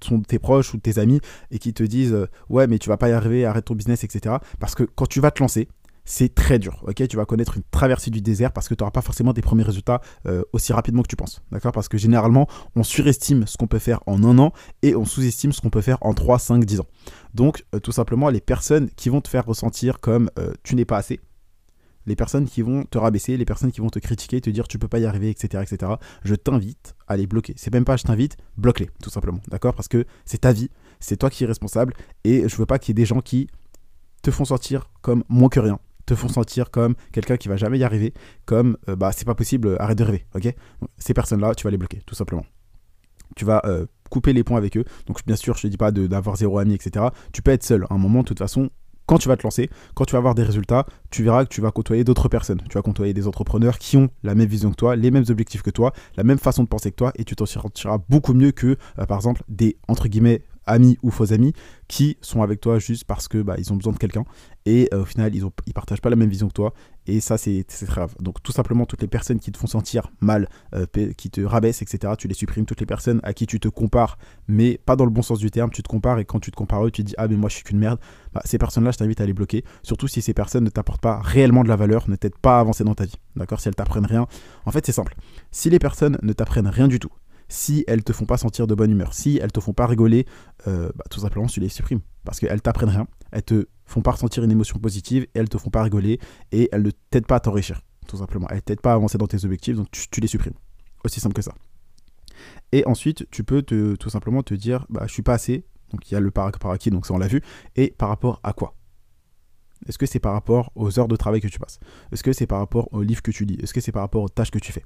sont 0.00 0.20
tes 0.20 0.38
proches 0.38 0.74
ou 0.74 0.78
tes 0.78 0.98
amis 1.00 1.20
et 1.50 1.58
qui 1.58 1.74
te 1.74 1.82
disent 1.82 2.16
ouais 2.48 2.68
mais 2.68 2.78
tu 2.78 2.88
vas 2.88 2.96
pas 2.96 3.08
y 3.08 3.12
arriver, 3.12 3.44
arrête 3.44 3.64
ton 3.64 3.74
business, 3.74 4.04
etc. 4.04 4.36
Parce 4.60 4.76
que 4.76 4.84
quand 4.84 5.06
tu 5.06 5.20
vas 5.20 5.32
te 5.32 5.42
lancer, 5.42 5.66
c'est 6.06 6.34
très 6.34 6.58
dur. 6.58 6.82
Ok, 6.86 7.06
tu 7.06 7.16
vas 7.16 7.26
connaître 7.26 7.56
une 7.56 7.64
traversée 7.70 8.10
du 8.10 8.22
désert 8.22 8.52
parce 8.52 8.68
que 8.68 8.74
tu 8.74 8.82
n'auras 8.82 8.92
pas 8.92 9.02
forcément 9.02 9.34
des 9.34 9.42
premiers 9.42 9.64
résultats 9.64 10.00
euh, 10.26 10.42
aussi 10.52 10.72
rapidement 10.72 11.02
que 11.02 11.08
tu 11.08 11.16
penses. 11.16 11.42
D'accord? 11.52 11.72
Parce 11.72 11.88
que 11.88 11.98
généralement, 11.98 12.46
on 12.76 12.82
surestime 12.82 13.46
ce 13.46 13.58
qu'on 13.58 13.66
peut 13.66 13.80
faire 13.80 14.00
en 14.06 14.22
un 14.22 14.38
an 14.38 14.52
et 14.82 14.94
on 14.94 15.04
sous-estime 15.04 15.52
ce 15.52 15.60
qu'on 15.60 15.68
peut 15.68 15.82
faire 15.82 15.98
en 16.00 16.14
3, 16.14 16.38
5, 16.38 16.64
10 16.64 16.80
ans. 16.80 16.86
Donc, 17.34 17.66
euh, 17.74 17.80
tout 17.80 17.92
simplement, 17.92 18.30
les 18.30 18.40
personnes 18.40 18.88
qui 18.96 19.08
vont 19.08 19.20
te 19.20 19.28
faire 19.28 19.44
ressentir 19.44 20.00
comme 20.00 20.30
euh, 20.38 20.52
tu 20.62 20.76
n'es 20.76 20.84
pas 20.84 20.96
assez, 20.96 21.20
les 22.06 22.14
personnes 22.14 22.46
qui 22.46 22.62
vont 22.62 22.84
te 22.84 22.98
rabaisser, 22.98 23.36
les 23.36 23.44
personnes 23.44 23.72
qui 23.72 23.80
vont 23.80 23.90
te 23.90 23.98
critiquer, 23.98 24.40
te 24.40 24.48
dire 24.48 24.68
tu 24.68 24.78
peux 24.78 24.86
pas 24.86 25.00
y 25.00 25.06
arriver, 25.06 25.28
etc., 25.28 25.64
etc. 25.68 25.92
Je 26.24 26.36
t'invite 26.36 26.94
à 27.08 27.16
les 27.16 27.26
bloquer. 27.26 27.54
C'est 27.56 27.72
même 27.72 27.84
pas 27.84 27.96
je 27.96 28.04
t'invite, 28.04 28.36
bloque-les, 28.56 28.88
tout 29.02 29.10
simplement. 29.10 29.40
D'accord? 29.48 29.74
Parce 29.74 29.88
que 29.88 30.06
c'est 30.24 30.42
ta 30.42 30.52
vie, 30.52 30.70
c'est 31.00 31.16
toi 31.16 31.30
qui 31.30 31.42
es 31.42 31.46
responsable 31.48 31.94
et 32.22 32.48
je 32.48 32.56
veux 32.56 32.66
pas 32.66 32.78
qu'il 32.78 32.90
y 32.90 32.92
ait 32.92 33.02
des 33.02 33.06
gens 33.06 33.20
qui 33.20 33.48
te 34.22 34.30
font 34.30 34.44
sentir 34.44 34.90
comme 35.02 35.24
moins 35.28 35.48
que 35.48 35.60
rien, 35.60 35.78
te 36.06 36.14
font 36.14 36.28
sentir 36.28 36.70
comme 36.70 36.94
quelqu'un 37.12 37.36
qui 37.36 37.48
va 37.48 37.56
jamais 37.56 37.78
y 37.78 37.84
arriver, 37.84 38.14
comme 38.44 38.76
euh, 38.88 38.96
bah 38.96 39.12
c'est 39.12 39.24
pas 39.24 39.34
possible, 39.34 39.76
arrête 39.78 39.98
de 39.98 40.04
rêver, 40.04 40.26
ok? 40.34 40.54
Ces 40.98 41.14
personnes-là, 41.14 41.54
tu 41.54 41.64
vas 41.64 41.70
les 41.70 41.78
bloquer, 41.78 42.00
tout 42.06 42.14
simplement. 42.14 42.46
Tu 43.34 43.44
vas 43.44 43.60
euh, 43.66 43.86
couper 44.08 44.32
les 44.32 44.44
ponts 44.44 44.56
avec 44.56 44.76
eux. 44.76 44.84
Donc 45.06 45.24
bien 45.26 45.36
sûr, 45.36 45.56
je 45.56 45.62
te 45.62 45.66
dis 45.66 45.76
pas 45.76 45.90
d'avoir 45.90 46.36
zéro 46.36 46.58
ami, 46.58 46.74
etc. 46.74 47.06
Tu 47.32 47.42
peux 47.42 47.50
être 47.50 47.64
seul. 47.64 47.84
À 47.90 47.94
un 47.94 47.98
moment, 47.98 48.20
de 48.20 48.24
toute 48.28 48.38
façon, 48.38 48.70
quand 49.06 49.18
tu 49.18 49.28
vas 49.28 49.36
te 49.36 49.44
lancer, 49.44 49.70
quand 49.94 50.04
tu 50.04 50.12
vas 50.12 50.18
avoir 50.18 50.34
des 50.34 50.42
résultats, 50.42 50.84
tu 51.10 51.22
verras 51.22 51.44
que 51.44 51.48
tu 51.48 51.60
vas 51.60 51.70
côtoyer 51.70 52.04
d'autres 52.04 52.28
personnes. 52.28 52.60
Tu 52.68 52.74
vas 52.74 52.82
côtoyer 52.82 53.14
des 53.14 53.26
entrepreneurs 53.26 53.78
qui 53.78 53.96
ont 53.96 54.08
la 54.22 54.34
même 54.34 54.48
vision 54.48 54.70
que 54.70 54.76
toi, 54.76 54.96
les 54.96 55.10
mêmes 55.10 55.24
objectifs 55.28 55.62
que 55.62 55.70
toi, 55.70 55.92
la 56.16 56.24
même 56.24 56.38
façon 56.38 56.64
de 56.64 56.68
penser 56.68 56.90
que 56.90 56.96
toi, 56.96 57.12
et 57.16 57.24
tu 57.24 57.36
t'en 57.36 57.46
sortiras 57.46 57.98
beaucoup 58.08 58.34
mieux 58.34 58.50
que, 58.50 58.76
euh, 58.98 59.06
par 59.06 59.18
exemple, 59.18 59.42
des, 59.48 59.76
entre 59.88 60.08
guillemets, 60.08 60.42
amis 60.66 60.98
ou 61.02 61.10
faux 61.10 61.32
amis 61.32 61.52
qui 61.88 62.16
sont 62.20 62.42
avec 62.42 62.60
toi 62.60 62.78
juste 62.78 63.04
parce 63.04 63.28
que 63.28 63.38
bah, 63.38 63.54
ils 63.58 63.72
ont 63.72 63.76
besoin 63.76 63.92
de 63.92 63.98
quelqu'un. 63.98 64.24
Et 64.64 64.88
euh, 64.92 65.02
au 65.02 65.04
final 65.04 65.34
ils, 65.34 65.44
ont, 65.44 65.52
ils 65.66 65.72
partagent 65.72 66.00
pas 66.00 66.10
la 66.10 66.16
même 66.16 66.28
vision 66.28 66.48
que 66.48 66.52
toi. 66.52 66.74
Et 67.06 67.20
ça 67.20 67.38
c'est 67.38 67.64
grave. 67.82 68.14
Donc 68.20 68.42
tout 68.42 68.50
simplement 68.50 68.84
toutes 68.84 69.02
les 69.02 69.08
personnes 69.08 69.38
qui 69.38 69.52
te 69.52 69.58
font 69.58 69.68
sentir 69.68 70.10
mal 70.20 70.48
euh, 70.74 70.86
qui 71.16 71.30
te 71.30 71.40
rabaissent 71.40 71.82
etc 71.82 72.14
tu 72.18 72.26
les 72.26 72.34
supprimes 72.34 72.66
toutes 72.66 72.80
les 72.80 72.86
personnes 72.86 73.20
à 73.22 73.32
qui 73.32 73.46
tu 73.46 73.60
te 73.60 73.68
compares 73.68 74.18
mais 74.48 74.80
pas 74.84 74.96
dans 74.96 75.04
le 75.04 75.10
bon 75.10 75.22
sens 75.22 75.38
du 75.38 75.50
terme. 75.50 75.70
Tu 75.70 75.82
te 75.82 75.88
compares 75.88 76.18
et 76.18 76.24
quand 76.24 76.40
tu 76.40 76.50
te 76.50 76.56
compares 76.56 76.84
eux 76.84 76.90
tu 76.90 77.02
te 77.02 77.08
dis 77.08 77.14
ah 77.16 77.28
mais 77.28 77.36
moi 77.36 77.48
je 77.48 77.54
suis 77.56 77.64
qu'une 77.64 77.78
merde. 77.78 78.00
Bah, 78.32 78.42
ces 78.44 78.58
personnes 78.58 78.84
là 78.84 78.90
je 78.90 78.98
t'invite 78.98 79.20
à 79.20 79.26
les 79.26 79.32
bloquer. 79.32 79.64
Surtout 79.82 80.08
si 80.08 80.20
ces 80.20 80.34
personnes 80.34 80.64
ne 80.64 80.70
t'apportent 80.70 81.00
pas 81.00 81.20
réellement 81.20 81.62
de 81.62 81.68
la 81.68 81.76
valeur 81.76 82.08
ne 82.10 82.16
t'aident 82.16 82.38
pas 82.38 82.58
à 82.58 82.60
avancer 82.60 82.82
dans 82.82 82.94
ta 82.94 83.04
vie. 83.04 83.16
D'accord? 83.36 83.60
Si 83.60 83.68
elles 83.68 83.76
t'apprennent 83.76 84.06
rien. 84.06 84.26
En 84.64 84.72
fait 84.72 84.84
c'est 84.84 84.92
simple. 84.92 85.14
Si 85.52 85.70
les 85.70 85.78
personnes 85.78 86.18
ne 86.22 86.32
t'apprennent 86.32 86.68
rien 86.68 86.88
du 86.88 86.98
tout 86.98 87.12
si 87.48 87.84
elles 87.86 88.04
te 88.04 88.12
font 88.12 88.26
pas 88.26 88.36
sentir 88.36 88.66
de 88.66 88.74
bonne 88.74 88.90
humeur, 88.90 89.14
si 89.14 89.38
elles 89.42 89.52
te 89.52 89.60
font 89.60 89.72
pas 89.72 89.86
rigoler, 89.86 90.26
euh, 90.66 90.90
bah, 90.94 91.04
tout 91.10 91.20
simplement 91.20 91.46
tu 91.46 91.60
les 91.60 91.68
supprimes. 91.68 92.00
Parce 92.24 92.40
qu'elles 92.40 92.62
t'apprennent 92.62 92.90
rien, 92.90 93.06
elles 93.30 93.44
te 93.44 93.66
font 93.84 94.02
pas 94.02 94.12
ressentir 94.12 94.42
une 94.42 94.50
émotion 94.50 94.78
positive, 94.78 95.24
et 95.34 95.38
elles 95.38 95.48
te 95.48 95.58
font 95.58 95.70
pas 95.70 95.82
rigoler, 95.82 96.18
et 96.52 96.68
elles 96.72 96.82
ne 96.82 96.90
t'aident 97.10 97.26
pas 97.26 97.36
à 97.36 97.40
t'enrichir, 97.40 97.82
tout 98.06 98.16
simplement. 98.16 98.48
Elles 98.50 98.62
t'aident 98.62 98.80
pas 98.80 98.92
à 98.92 98.94
avancer 98.94 99.18
dans 99.18 99.26
tes 99.26 99.44
objectifs, 99.44 99.76
donc 99.76 99.88
tu, 99.90 100.20
les 100.20 100.26
supprimes. 100.26 100.54
Aussi 101.04 101.20
simple 101.20 101.34
que 101.34 101.42
ça. 101.42 101.54
Et 102.72 102.84
ensuite, 102.86 103.28
tu 103.30 103.44
peux 103.44 103.62
tout 103.62 104.10
simplement 104.10 104.42
te 104.42 104.54
dire, 104.54 104.86
bah, 104.88 105.04
je 105.06 105.12
suis 105.12 105.22
pas 105.22 105.34
assez, 105.34 105.64
donc 105.90 106.10
il 106.10 106.14
y 106.14 106.16
a 106.16 106.20
le 106.20 106.30
par, 106.30 106.50
par 106.52 106.72
acquis, 106.72 106.90
donc 106.90 107.06
ça 107.06 107.14
on 107.14 107.18
l'a 107.18 107.28
vu, 107.28 107.40
et 107.76 107.94
par 107.96 108.08
rapport 108.08 108.40
à 108.42 108.52
quoi? 108.52 108.74
Est-ce 109.86 109.98
que 109.98 110.06
c'est 110.06 110.18
par 110.18 110.32
rapport 110.32 110.72
aux 110.74 110.98
heures 110.98 111.06
de 111.06 111.16
travail 111.16 111.40
que 111.40 111.48
tu 111.48 111.58
passes? 111.58 111.78
Est-ce 112.10 112.22
que 112.22 112.32
c'est 112.32 112.46
par 112.46 112.58
rapport 112.58 112.92
aux 112.92 113.02
livres 113.02 113.22
que 113.22 113.30
tu 113.30 113.44
lis? 113.44 113.58
Est-ce 113.62 113.74
que 113.74 113.80
c'est 113.80 113.92
par 113.92 114.02
rapport 114.02 114.22
aux 114.22 114.28
tâches 114.28 114.50
que 114.50 114.58
tu 114.58 114.72
fais? 114.72 114.84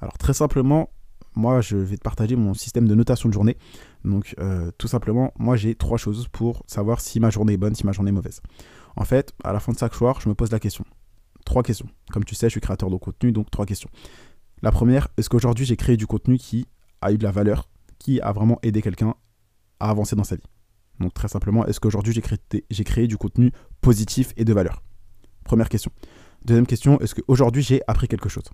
Alors 0.00 0.16
très 0.18 0.32
simplement, 0.32 0.88
moi, 1.34 1.60
je 1.60 1.76
vais 1.76 1.96
te 1.96 2.02
partager 2.02 2.36
mon 2.36 2.54
système 2.54 2.86
de 2.86 2.94
notation 2.94 3.28
de 3.28 3.34
journée. 3.34 3.56
Donc, 4.04 4.34
euh, 4.38 4.70
tout 4.78 4.88
simplement, 4.88 5.32
moi, 5.38 5.56
j'ai 5.56 5.74
trois 5.74 5.98
choses 5.98 6.28
pour 6.28 6.62
savoir 6.66 7.00
si 7.00 7.20
ma 7.20 7.30
journée 7.30 7.54
est 7.54 7.56
bonne, 7.58 7.74
si 7.74 7.84
ma 7.86 7.92
journée 7.92 8.10
est 8.10 8.12
mauvaise. 8.12 8.40
En 8.96 9.04
fait, 9.04 9.32
à 9.42 9.52
la 9.52 9.60
fin 9.60 9.72
de 9.72 9.78
chaque 9.78 9.94
soir, 9.94 10.20
je 10.20 10.28
me 10.28 10.34
pose 10.34 10.52
la 10.52 10.60
question. 10.60 10.84
Trois 11.44 11.62
questions. 11.62 11.88
Comme 12.12 12.24
tu 12.24 12.34
sais, 12.34 12.46
je 12.46 12.52
suis 12.52 12.60
créateur 12.60 12.90
de 12.90 12.96
contenu, 12.96 13.32
donc 13.32 13.50
trois 13.50 13.66
questions. 13.66 13.90
La 14.62 14.70
première, 14.70 15.08
est-ce 15.16 15.28
qu'aujourd'hui, 15.28 15.66
j'ai 15.66 15.76
créé 15.76 15.96
du 15.96 16.06
contenu 16.06 16.38
qui 16.38 16.66
a 17.00 17.12
eu 17.12 17.18
de 17.18 17.24
la 17.24 17.32
valeur, 17.32 17.68
qui 17.98 18.20
a 18.20 18.32
vraiment 18.32 18.58
aidé 18.62 18.80
quelqu'un 18.80 19.14
à 19.80 19.90
avancer 19.90 20.16
dans 20.16 20.24
sa 20.24 20.36
vie? 20.36 20.44
Donc, 21.00 21.12
très 21.12 21.28
simplement, 21.28 21.66
est-ce 21.66 21.80
qu'aujourd'hui, 21.80 22.12
j'ai 22.12 22.22
créé, 22.22 22.38
j'ai 22.70 22.84
créé 22.84 23.08
du 23.08 23.16
contenu 23.16 23.50
positif 23.80 24.32
et 24.36 24.44
de 24.44 24.52
valeur? 24.52 24.82
Première 25.44 25.68
question. 25.68 25.90
Deuxième 26.44 26.66
question, 26.66 27.00
est-ce 27.00 27.14
qu'aujourd'hui, 27.14 27.62
j'ai 27.62 27.82
appris 27.88 28.06
quelque 28.06 28.28
chose? 28.28 28.44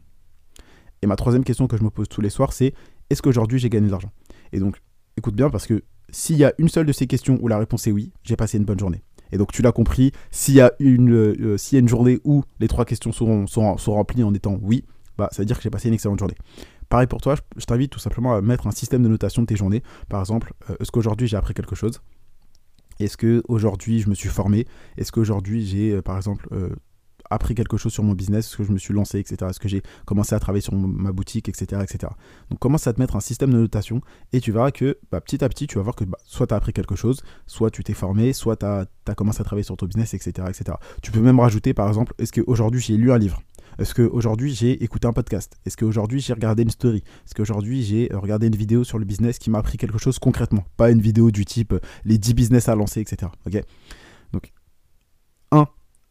Et 1.03 1.07
ma 1.07 1.17
troisième 1.17 1.45
question 1.45 1.67
que 1.67 1.77
je 1.77 1.83
me 1.83 1.91
pose 1.91 2.09
tous 2.09 2.21
les 2.21 2.31
soirs, 2.31 2.53
c'est 2.53 2.75
est-ce 3.09 3.23
qu'aujourd'hui 3.23 3.59
j'ai 3.59 3.71
gagné 3.71 3.87
de 3.87 3.93
l'argent? 3.93 4.13
Et 4.53 4.61
donc, 4.61 4.81
écoute 5.17 5.35
bien, 5.35 5.51
parce 5.51 5.67
que 5.67 5.83
s'il 6.11 6.37
y 6.37 6.45
a 6.45 6.53
une 6.59 6.69
seule 6.69 6.87
de 6.87 6.93
ces 6.93 7.07
questions 7.07 7.39
où 7.41 7.49
la 7.49 7.59
réponse 7.59 7.87
est 7.87 7.93
oui, 7.93 8.13
j'ai 8.23 8.37
passé 8.37 8.59
une 8.59 8.65
bonne 8.65 8.79
journée. 8.79 9.03
Et 9.33 9.39
donc, 9.39 9.53
tu 9.53 9.63
l'as 9.63 9.73
compris, 9.73 10.11
s'il 10.31 10.55
y, 10.55 10.61
a 10.61 10.73
une, 10.81 11.13
euh, 11.13 11.57
une 11.73 11.89
journée 11.89 12.19
où 12.25 12.43
les 12.59 12.67
trois 12.67 12.85
questions 12.85 13.13
sont, 13.13 13.47
remplies 13.87 14.25
en 14.25 14.35
étant 14.35 14.59
oui, 14.61 14.85
bah, 15.17 15.29
ça 15.31 15.43
veut 15.43 15.47
dire 15.47 15.57
que 15.57 15.63
j'ai 15.63 15.71
passé 15.71 15.89
une 15.89 15.95
excellente 15.95 16.19
journée. 16.19 16.35
Pareil 16.89 17.07
pour 17.07 17.21
toi, 17.21 17.37
je, 17.57 17.65
t'invite 17.65 17.93
tout 17.93 18.01
simplement 18.01 18.35
à 18.35 18.41
mettre 18.41 18.67
un 18.67 18.73
système 18.73 19.03
de 19.03 19.09
notation 19.09 19.43
de 19.43 19.47
tes 19.47 19.57
journées. 19.57 19.83
Par 20.09 20.19
exemple, 20.19 20.53
euh, 20.69 20.75
est-ce 20.81 20.91
qu'aujourd'hui 20.91 21.29
j'ai 21.29 21.37
appris 21.37 21.55
quelque 21.55 21.77
chose? 21.77 22.01
Est-ce 22.99 23.17
qu'aujourd'hui 23.17 24.01
je 24.01 24.11
me 24.11 24.15
suis 24.15 24.29
formé? 24.29 24.67
Est-ce 24.97 25.13
qu'aujourd'hui 25.13 25.65
j'ai, 25.65 25.93
euh, 25.93 26.03
par 26.03 26.17
exemple, 26.17 26.49
appris 27.31 27.55
quelque 27.55 27.77
chose 27.77 27.93
sur 27.93 28.03
mon 28.03 28.15
business, 28.15 28.47
est-ce 28.47 28.57
que 28.57 28.65
je 28.65 28.73
me 28.73 28.79
suis 28.79 28.93
lancé, 28.93 29.19
etc. 29.19 29.37
Est-ce 29.49 29.61
que 29.61 29.69
j'ai 29.69 29.83
commencé 30.05 30.35
à 30.35 30.41
travailler 30.41 30.63
sur 30.63 30.75
ma 30.75 31.13
boutique, 31.13 31.49
etc. 31.49 31.83
etc. 31.83 32.13
Donc 32.51 32.59
commence 32.59 32.87
à 32.87 32.93
te 32.93 33.01
mettre 33.01 33.17
un 33.17 33.21
système 33.21 33.53
de 33.53 33.59
notation 33.59 34.01
et 34.33 34.41
tu 34.41 34.53
verras 34.53 34.71
que 34.71 34.99
bah, 35.11 35.21
petit 35.21 35.43
à 35.45 35.49
petit, 35.49 35.67
tu 35.67 35.77
vas 35.77 35.83
voir 35.83 35.97
que 35.97 36.05
bah, 36.05 36.19
soit 36.25 36.49
tu 36.49 36.55
as 36.55 36.57
appris 36.57 36.73
quelque 36.73 36.97
chose, 36.97 37.23
soit 37.47 37.71
tu 37.71 37.85
t'es 37.85 37.95
formé, 37.95 38.33
soit 38.33 38.57
tu 38.57 38.67
as, 38.67 38.87
commencé 39.17 39.41
à 39.41 39.45
travailler 39.45 39.65
sur 39.65 39.77
ton 39.77 39.87
business, 39.87 40.15
etc., 40.15 40.49
etc. 40.49 40.77
Tu 41.03 41.11
peux 41.11 41.21
même 41.21 41.41
rajouter, 41.41 41.75
par 41.75 41.89
exemple, 41.89 42.15
est-ce 42.19 42.33
qu'aujourd'hui 42.33 42.81
j'ai 42.81 42.97
lu 42.97 43.11
un 43.11 43.19
livre? 43.19 43.43
Est-ce 43.79 43.95
qu'aujourd'hui 43.95 44.55
j'ai 44.55 44.83
écouté 44.83 45.07
un 45.07 45.13
podcast? 45.13 45.57
Est-ce 45.65 45.77
qu'aujourd'hui 45.77 46.21
j'ai 46.21 46.33
regardé 46.33 46.63
une 46.63 46.71
story? 46.71 47.03
Est-ce 47.27 47.35
qu'aujourd'hui 47.35 47.83
j'ai 47.83 48.11
regardé 48.13 48.49
une 48.49 48.57
vidéo 48.57 48.85
sur 48.85 48.99
le 48.99 49.05
business 49.05 49.39
qui 49.39 49.51
m'a 49.51 49.59
appris 49.59 49.79
quelque 49.79 49.99
chose 49.99 50.19
concrètement? 50.19 50.65
Pas 50.77 50.91
une 50.91 51.01
vidéo 51.01 51.31
du 51.31 51.45
type 51.45 51.73
euh, 51.73 51.81
les 52.05 52.19
10 52.19 52.35
business 52.35 52.69
à 52.69 52.75
lancer, 52.75 53.01
etc. 53.01 53.33
Ok? 53.47 53.55
Donc, 53.55 53.63
1 53.63 53.65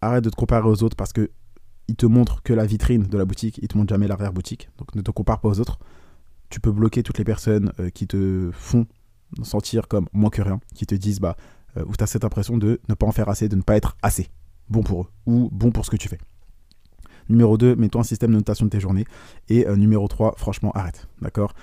arrête 0.02 0.24
de 0.24 0.30
te 0.30 0.36
comparer 0.36 0.68
aux 0.68 0.84
autres 0.84 0.96
parce 0.96 1.14
que 1.14 1.30
ils 1.88 1.96
te 1.96 2.06
montrent 2.06 2.44
que 2.44 2.54
la 2.54 2.66
vitrine 2.66 3.04
de 3.04 3.18
la 3.18 3.26
boutique, 3.26 3.60
ils 3.62 3.68
te 3.68 3.78
montrent 3.78 3.90
jamais 3.90 4.08
l'arrière-boutique. 4.08 4.70
Donc 4.78 4.94
ne 4.96 5.02
te 5.02 5.10
compare 5.12 5.42
pas 5.42 5.50
aux 5.50 5.60
autres. 5.60 5.80
Tu 6.50 6.60
peux 6.60 6.72
bloquer 6.72 7.04
toutes 7.04 7.18
les 7.18 7.24
personnes 7.24 7.74
euh, 7.80 7.90
qui 7.90 8.08
te 8.08 8.52
font 8.54 8.86
sentir 9.42 9.88
comme 9.88 10.08
moins 10.14 10.30
que 10.30 10.42
rien, 10.42 10.60
qui 10.76 10.86
te 10.86 10.96
disent, 10.96 11.20
bah, 11.20 11.36
euh, 11.78 11.84
ou 11.86 11.96
tu 11.96 12.04
as 12.04 12.08
cette 12.08 12.24
impression 12.24 12.58
de 12.58 12.80
ne 12.88 12.94
pas 12.94 13.08
en 13.08 13.12
faire 13.12 13.28
assez, 13.28 13.50
de 13.50 13.56
ne 13.56 13.62
pas 13.62 13.76
être 13.76 13.98
assez 14.04 14.30
bon 14.70 14.84
pour 14.84 15.04
eux, 15.04 15.08
ou 15.26 15.50
bon 15.52 15.72
pour 15.72 15.86
ce 15.86 15.90
que 15.90 15.98
tu 15.98 16.10
fais. 16.10 16.20
Numéro 17.28 17.58
2, 17.58 17.76
mets-toi 17.76 18.02
un 18.02 18.04
système 18.04 18.32
de 18.32 18.36
notation 18.36 18.66
de 18.66 18.70
tes 18.70 18.80
journées. 18.80 19.06
Et 19.50 19.68
euh, 19.68 19.76
numéro 19.76 20.08
3, 20.08 20.36
franchement, 20.38 20.72
arrête. 20.72 21.08
D'accord? 21.22 21.54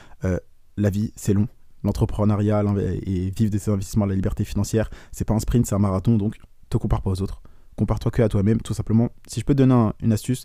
La 0.77 0.91
vie, 0.91 1.13
c'est 1.17 1.33
long. 1.33 1.49
L'entrepreneuriat 1.85 2.63
et 3.03 3.31
vivre 3.31 3.51
des 3.51 3.69
investissements, 3.69 4.07
la 4.07 4.15
liberté 4.15 4.45
financière, 4.45 4.91
c'est 5.13 5.25
pas 5.25 5.35
un 5.35 5.39
sprint, 5.39 5.67
c'est 5.67 5.75
un 5.75 5.79
marathon. 5.79 6.17
Donc, 6.17 6.37
te 6.69 6.77
compare 6.77 7.01
pas 7.01 7.11
aux 7.11 7.23
autres 7.23 7.43
compare-toi 7.77 8.11
que 8.11 8.23
à 8.23 8.29
toi-même, 8.29 8.61
tout 8.61 8.75
simplement. 8.75 9.11
Si 9.27 9.41
je 9.41 9.45
peux 9.45 9.55
te 9.55 9.63
donner 9.63 9.91
une 10.01 10.13
astuce 10.13 10.45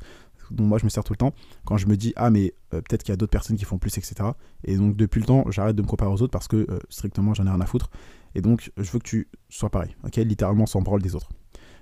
dont 0.52 0.66
moi 0.66 0.78
je 0.78 0.84
me 0.84 0.90
sers 0.90 1.04
tout 1.04 1.14
le 1.14 1.18
temps, 1.18 1.34
quand 1.66 1.78
je 1.78 1.88
me 1.88 1.96
dis 1.96 2.14
ah 2.16 2.30
mais 2.30 2.54
euh, 2.74 2.82
peut-être 2.82 3.04
qu'il 3.04 3.12
y 3.12 3.14
a 3.14 3.18
d'autres 3.18 3.32
personnes 3.32 3.58
qui 3.58 3.66
font 3.66 3.78
plus, 3.78 3.98
etc. 3.98 4.16
Et 4.64 4.76
donc 4.76 4.96
depuis 4.96 5.20
le 5.20 5.26
temps, 5.26 5.46
j'arrête 5.50 5.76
de 5.76 5.82
me 5.82 5.88
comparer 5.88 6.12
aux 6.12 6.22
autres 6.22 6.32
parce 6.32 6.48
que 6.48 6.68
euh, 6.70 6.80
strictement 6.90 7.34
j'en 7.34 7.46
ai 7.46 7.50
rien 7.50 7.62
à 7.62 7.66
foutre. 7.66 7.90
Et 8.36 8.42
donc 8.42 8.72
je 8.78 8.92
veux 8.92 9.00
que 9.00 9.08
tu 9.08 9.30
sois 9.50 9.70
pareil, 9.70 9.96
ok? 10.04 10.18
Littéralement 10.18 10.66
sans 10.66 10.84
parole 10.84 11.02
des 11.02 11.16
autres. 11.16 11.30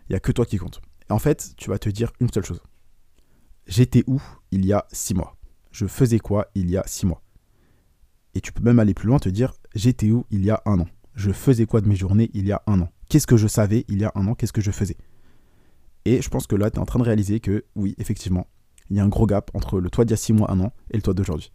Il 0.09 0.13
y 0.13 0.15
a 0.15 0.19
que 0.19 0.31
toi 0.31 0.45
qui 0.45 0.57
compte. 0.57 0.81
Et 1.09 1.13
en 1.13 1.19
fait, 1.19 1.53
tu 1.57 1.69
vas 1.69 1.79
te 1.79 1.89
dire 1.89 2.11
une 2.19 2.29
seule 2.31 2.45
chose. 2.45 2.61
J'étais 3.67 4.03
où 4.07 4.21
il 4.51 4.65
y 4.65 4.73
a 4.73 4.85
six 4.91 5.13
mois? 5.13 5.35
Je 5.71 5.85
faisais 5.85 6.19
quoi 6.19 6.47
il 6.55 6.69
y 6.69 6.77
a 6.77 6.83
six 6.87 7.05
mois? 7.05 7.21
Et 8.35 8.41
tu 8.41 8.51
peux 8.51 8.63
même 8.63 8.79
aller 8.79 8.93
plus 8.93 9.07
loin, 9.07 9.19
te 9.19 9.29
dire 9.29 9.53
j'étais 9.75 10.11
où 10.11 10.25
il 10.31 10.43
y 10.43 10.51
a 10.51 10.61
un 10.65 10.79
an? 10.79 10.87
Je 11.15 11.31
faisais 11.31 11.65
quoi 11.65 11.81
de 11.81 11.87
mes 11.87 11.95
journées 11.95 12.29
il 12.33 12.47
y 12.47 12.51
a 12.51 12.61
un 12.67 12.81
an? 12.81 12.89
Qu'est-ce 13.09 13.27
que 13.27 13.37
je 13.37 13.47
savais 13.47 13.85
il 13.87 13.99
y 13.99 14.05
a 14.05 14.11
un 14.15 14.27
an? 14.27 14.35
Qu'est-ce 14.35 14.53
que 14.53 14.61
je 14.61 14.71
faisais? 14.71 14.97
Et 16.05 16.21
je 16.21 16.29
pense 16.29 16.47
que 16.47 16.55
là, 16.55 16.69
tu 16.71 16.77
es 16.77 16.79
en 16.79 16.85
train 16.85 16.99
de 16.99 17.03
réaliser 17.03 17.39
que 17.39 17.65
oui, 17.75 17.95
effectivement, 17.97 18.47
il 18.89 18.97
y 18.97 18.99
a 18.99 19.03
un 19.03 19.07
gros 19.09 19.25
gap 19.25 19.51
entre 19.53 19.79
le 19.79 19.89
toi 19.89 20.05
d'il 20.05 20.11
y 20.11 20.13
a 20.13 20.17
6 20.17 20.33
mois, 20.33 20.51
un 20.51 20.59
an 20.59 20.73
et 20.91 20.97
le 20.97 21.03
toi 21.03 21.13
d'aujourd'hui. 21.13 21.51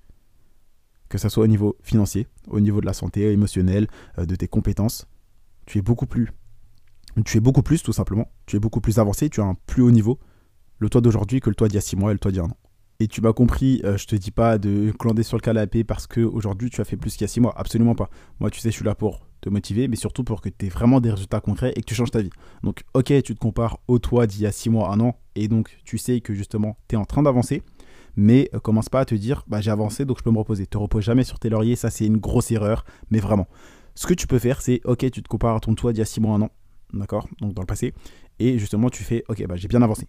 Que 1.09 1.19
ce 1.19 1.29
soit 1.29 1.45
au 1.45 1.49
niveau 1.49 1.77
financier, 1.83 2.27
au 2.49 2.61
niveau 2.61 2.81
de 2.81 2.87
la 2.87 2.93
santé 2.93 3.31
émotionnelle, 3.33 3.89
euh, 4.19 4.27
de 4.27 4.35
tes 4.37 4.49
compétences, 4.49 5.07
tu 5.67 5.79
es 5.79 5.83
beaucoup 5.83 6.07
plus. 6.07 6.31
Tu 7.25 7.37
es 7.37 7.41
beaucoup 7.41 7.63
plus, 7.63 7.83
tout 7.83 7.93
simplement. 7.93 8.31
Tu 8.47 8.57
es 8.57 8.59
beaucoup 8.59 8.81
plus 8.81 8.99
avancé, 8.99 9.31
tu 9.31 9.41
as 9.41 9.45
un 9.45 9.57
plus 9.67 9.83
haut 9.83 9.91
niveau, 9.91 10.19
le 10.79 10.89
toi 10.89 11.01
d'aujourd'hui, 11.01 11.41
que 11.41 11.49
le 11.49 11.55
toi 11.55 11.69
d'il 11.69 11.77
y 11.77 11.79
a 11.79 11.83
6 11.83 11.97
mois 11.97 12.11
et 12.11 12.15
le 12.15 12.19
toi 12.19 12.31
d'il 12.31 12.39
y 12.39 12.41
a 12.41 12.45
un 12.45 12.51
an. 12.51 12.57
Et 13.01 13.09
tu 13.09 13.21
m'as 13.21 13.33
compris, 13.33 13.81
euh, 13.85 13.97
je 13.97 14.07
te 14.07 14.15
dis 14.15 14.31
pas 14.31 14.59
de 14.59 14.93
clander 14.93 15.25
sur 15.25 15.37
le 15.37 15.43
canapé 15.43 15.83
parce 15.83 16.07
que 16.07 16.21
aujourd'hui 16.21 16.71
tu 16.71 16.81
as 16.81 16.85
fait 16.85 16.97
plus 16.97 17.13
qu'il 17.13 17.23
y 17.23 17.25
a 17.25 17.29
6 17.29 17.41
mois. 17.41 17.53
Absolument 17.57 17.95
pas. 17.95 18.09
Moi, 18.39 18.51
tu 18.51 18.61
sais, 18.61 18.71
je 18.71 18.77
suis 18.77 18.85
là 18.85 18.95
pour 18.95 19.27
te 19.45 19.51
motiver, 19.51 19.89
mais 19.89 19.97
surtout 19.97 20.25
pour 20.25 20.41
que 20.41 20.49
tu 20.49 20.67
aies 20.67 20.69
vraiment 20.69 21.01
des 21.01 21.11
résultats 21.11 21.41
concrets 21.41 21.73
et 21.77 21.81
que 21.81 21.87
tu 21.87 21.95
changes 21.95 22.11
ta 22.11 22.23
vie. 22.23 22.31
Donc, 22.63 22.83
ok, 22.95 23.23
tu 23.23 23.35
te 23.35 23.39
compares 23.39 23.79
au 23.89 23.99
toi 23.99 24.27
d'il 24.27 24.43
y 24.43 24.47
a 24.47 24.53
6 24.53 24.71
mois, 24.71 24.91
un 24.91 25.01
an, 25.01 25.19
et 25.35 25.49
donc 25.49 25.79
tu 25.85 25.99
sais 25.99 26.21
que 26.21 26.35
justement, 26.35 26.77
tu 26.89 26.95
es 26.95 26.99
en 26.99 27.05
train 27.05 27.23
d'avancer, 27.23 27.63
mais 28.17 28.49
euh, 28.55 28.61
commence 28.61 28.89
pas 28.89 29.01
à 29.01 29.05
te 29.05 29.15
dire, 29.15 29.45
bah 29.47 29.61
j'ai 29.61 29.71
avancé, 29.71 30.05
donc 30.05 30.19
je 30.19 30.25
peux 30.25 30.31
me 30.31 30.39
reposer. 30.39 30.67
Te 30.67 30.79
repose 30.79 31.05
jamais 31.05 31.25
sur 31.25 31.39
tes 31.39 31.51
lauriers, 31.51 31.77
ça 31.77 31.91
c'est 31.91 32.07
une 32.07 32.17
grosse 32.17 32.51
erreur, 32.51 32.85
mais 33.11 33.21
vraiment. 33.21 33.47
Ce 33.95 34.07
que 34.07 34.15
tu 34.15 34.27
peux 34.27 34.39
faire, 34.39 34.63
c'est, 34.63 34.81
ok, 34.85 35.11
tu 35.11 35.23
te 35.23 35.29
compares 35.29 35.57
à 35.57 35.61
ton 35.61 35.75
toi 35.75 35.93
d'il 35.93 35.99
y 35.99 36.03
a 36.03 36.07
6 36.07 36.21
mois, 36.21 36.35
un 36.35 36.43
an, 36.43 36.51
d'accord, 36.93 37.29
donc 37.41 37.53
dans 37.53 37.63
le 37.63 37.67
passé, 37.67 37.93
et 38.39 38.59
justement, 38.59 38.89
tu 38.89 39.05
fais, 39.05 39.25
ok, 39.29 39.47
bah 39.47 39.57
j'ai 39.57 39.69
bien 39.69 39.83
avancé. 39.83 40.09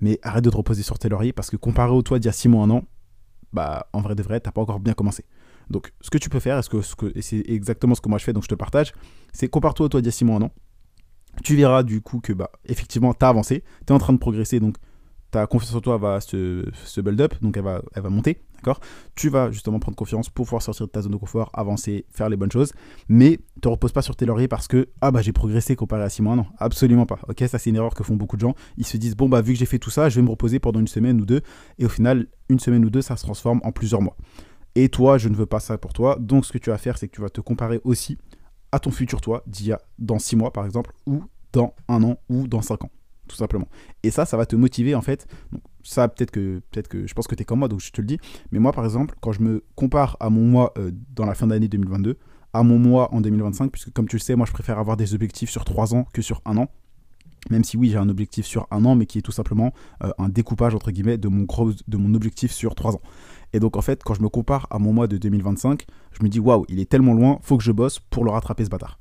mais 0.00 0.18
arrête 0.22 0.44
de 0.44 0.50
te 0.50 0.56
reposer 0.56 0.82
sur 0.82 0.98
tes 0.98 1.08
lauriers 1.08 1.32
parce 1.32 1.48
que 1.50 1.56
comparé 1.56 1.92
au 1.92 2.02
toi 2.02 2.18
d'il 2.18 2.26
y 2.26 2.28
a 2.28 2.32
6 2.32 2.48
mois, 2.48 2.64
un 2.64 2.70
an, 2.70 2.84
bah 3.52 3.86
en 3.92 4.00
vrai 4.00 4.16
de 4.16 4.22
vrai, 4.22 4.40
t'as 4.40 4.50
pas 4.50 4.60
encore 4.60 4.80
bien 4.80 4.94
commencé. 4.94 5.24
Donc 5.70 5.92
ce 6.00 6.10
que 6.10 6.18
tu 6.18 6.28
peux 6.28 6.40
faire, 6.40 6.58
est-ce 6.58 6.70
que, 6.70 6.82
ce 6.82 6.94
que, 6.94 7.12
et 7.14 7.22
c'est 7.22 7.42
exactement 7.46 7.94
ce 7.94 8.00
que 8.00 8.08
moi 8.08 8.18
je 8.18 8.24
fais, 8.24 8.32
donc 8.32 8.44
je 8.44 8.48
te 8.48 8.54
partage, 8.54 8.92
c'est 9.32 9.48
compare-toi 9.48 9.88
toi 9.88 10.00
d'il 10.00 10.06
y 10.06 10.08
a 10.08 10.12
6 10.12 10.24
mois, 10.24 10.36
un 10.36 10.42
an. 10.42 10.50
Tu 11.42 11.56
verras 11.56 11.82
du 11.82 12.00
coup 12.00 12.20
que 12.20 12.32
bah 12.32 12.50
effectivement 12.66 13.12
t'as 13.12 13.28
avancé, 13.28 13.64
t'es 13.86 13.92
en 13.92 13.98
train 13.98 14.12
de 14.12 14.18
progresser, 14.18 14.60
donc 14.60 14.76
ta 15.34 15.48
confiance 15.48 15.74
en 15.74 15.80
toi 15.80 15.98
va 15.98 16.20
se, 16.20 16.64
se 16.84 17.00
build 17.00 17.20
up, 17.20 17.34
donc 17.42 17.56
elle 17.56 17.64
va, 17.64 17.82
elle 17.94 18.02
va 18.02 18.08
monter, 18.08 18.42
d'accord? 18.54 18.78
Tu 19.16 19.28
vas 19.28 19.50
justement 19.50 19.80
prendre 19.80 19.96
confiance 19.96 20.30
pour 20.30 20.46
pouvoir 20.46 20.62
sortir 20.62 20.86
de 20.86 20.92
ta 20.92 21.02
zone 21.02 21.10
de 21.10 21.16
confort, 21.16 21.50
avancer, 21.54 22.06
faire 22.12 22.28
les 22.28 22.36
bonnes 22.36 22.52
choses, 22.52 22.72
mais 23.08 23.40
te 23.60 23.66
repose 23.66 23.90
pas 23.90 24.02
sur 24.02 24.14
tes 24.14 24.26
lauriers 24.26 24.46
parce 24.46 24.68
que 24.68 24.90
ah 25.00 25.10
bah 25.10 25.22
j'ai 25.22 25.32
progressé 25.32 25.74
comparé 25.74 26.04
à 26.04 26.08
6 26.08 26.22
mois, 26.22 26.36
non, 26.36 26.46
absolument 26.58 27.04
pas. 27.04 27.18
Ok, 27.28 27.42
ça 27.48 27.58
c'est 27.58 27.70
une 27.70 27.76
erreur 27.76 27.94
que 27.94 28.04
font 28.04 28.14
beaucoup 28.14 28.36
de 28.36 28.42
gens. 28.42 28.54
Ils 28.76 28.86
se 28.86 28.96
disent 28.96 29.16
bon 29.16 29.28
bah 29.28 29.42
vu 29.42 29.54
que 29.54 29.58
j'ai 29.58 29.66
fait 29.66 29.80
tout 29.80 29.90
ça, 29.90 30.08
je 30.08 30.14
vais 30.14 30.22
me 30.22 30.30
reposer 30.30 30.60
pendant 30.60 30.78
une 30.78 30.86
semaine 30.86 31.20
ou 31.20 31.26
deux, 31.26 31.40
et 31.78 31.84
au 31.84 31.88
final 31.88 32.28
une 32.48 32.60
semaine 32.60 32.84
ou 32.84 32.90
deux 32.90 33.02
ça 33.02 33.16
se 33.16 33.24
transforme 33.24 33.60
en 33.64 33.72
plusieurs 33.72 34.02
mois. 34.02 34.16
Et 34.74 34.88
toi, 34.88 35.18
je 35.18 35.28
ne 35.28 35.36
veux 35.36 35.46
pas 35.46 35.60
ça 35.60 35.78
pour 35.78 35.92
toi, 35.92 36.16
donc 36.18 36.44
ce 36.44 36.52
que 36.52 36.58
tu 36.58 36.70
vas 36.70 36.78
faire, 36.78 36.98
c'est 36.98 37.08
que 37.08 37.14
tu 37.14 37.20
vas 37.20 37.30
te 37.30 37.40
comparer 37.40 37.80
aussi 37.84 38.18
à 38.72 38.80
ton 38.80 38.90
futur 38.90 39.20
toi 39.20 39.42
d'il 39.46 39.66
y 39.68 39.72
a 39.72 39.80
dans 39.98 40.18
6 40.18 40.36
mois 40.36 40.52
par 40.52 40.64
exemple, 40.64 40.92
ou 41.06 41.22
dans 41.52 41.74
un 41.88 42.02
an, 42.02 42.18
ou 42.28 42.48
dans 42.48 42.62
5 42.62 42.84
ans 42.84 42.90
tout 43.28 43.36
simplement. 43.36 43.68
Et 44.02 44.10
ça, 44.10 44.24
ça 44.24 44.36
va 44.36 44.46
te 44.46 44.56
motiver 44.56 44.94
en 44.94 45.02
fait. 45.02 45.26
Donc, 45.52 45.62
ça, 45.82 46.08
peut-être 46.08 46.30
que, 46.30 46.60
peut-être 46.70 46.88
que 46.88 47.06
je 47.06 47.14
pense 47.14 47.26
que 47.26 47.34
tu 47.34 47.42
es 47.42 47.44
comme 47.44 47.58
moi, 47.58 47.68
donc 47.68 47.80
je 47.80 47.90
te 47.90 48.00
le 48.00 48.06
dis. 48.06 48.18
Mais 48.52 48.58
moi, 48.58 48.72
par 48.72 48.84
exemple, 48.84 49.14
quand 49.20 49.32
je 49.32 49.42
me 49.42 49.64
compare 49.74 50.16
à 50.20 50.30
mon 50.30 50.44
mois 50.44 50.72
euh, 50.78 50.90
dans 51.14 51.26
la 51.26 51.34
fin 51.34 51.46
d'année 51.46 51.68
2022, 51.68 52.18
à 52.52 52.62
mon 52.62 52.78
mois 52.78 53.12
en 53.14 53.20
2025, 53.20 53.70
puisque 53.70 53.92
comme 53.92 54.08
tu 54.08 54.16
le 54.16 54.20
sais, 54.20 54.36
moi, 54.36 54.46
je 54.46 54.52
préfère 54.52 54.78
avoir 54.78 54.96
des 54.96 55.14
objectifs 55.14 55.50
sur 55.50 55.64
3 55.64 55.94
ans 55.94 56.06
que 56.12 56.22
sur 56.22 56.40
un 56.44 56.56
an. 56.56 56.68
Même 57.50 57.64
si 57.64 57.76
oui, 57.76 57.90
j'ai 57.90 57.98
un 57.98 58.08
objectif 58.08 58.46
sur 58.46 58.66
un 58.70 58.84
an, 58.86 58.94
mais 58.94 59.04
qui 59.04 59.18
est 59.18 59.22
tout 59.22 59.32
simplement 59.32 59.74
euh, 60.02 60.10
un 60.18 60.30
découpage 60.30 60.74
entre 60.74 60.90
guillemets 60.90 61.18
de 61.18 61.28
mon, 61.28 61.42
gros, 61.42 61.72
de 61.86 61.96
mon 61.96 62.14
objectif 62.14 62.52
sur 62.52 62.74
3 62.74 62.94
ans. 62.94 63.02
Et 63.54 63.60
donc 63.60 63.78
en 63.78 63.82
fait, 63.82 64.02
quand 64.02 64.12
je 64.12 64.20
me 64.20 64.28
compare 64.28 64.66
à 64.70 64.78
mon 64.78 64.92
mois 64.92 65.06
de 65.06 65.16
2025, 65.16 65.86
je 66.12 66.22
me 66.22 66.28
dis 66.28 66.40
waouh, 66.40 66.66
il 66.68 66.80
est 66.80 66.90
tellement 66.90 67.14
loin, 67.14 67.38
faut 67.40 67.56
que 67.56 67.62
je 67.62 67.72
bosse 67.72 68.00
pour 68.00 68.24
le 68.24 68.30
rattraper 68.30 68.64
ce 68.64 68.68
bâtard 68.68 68.98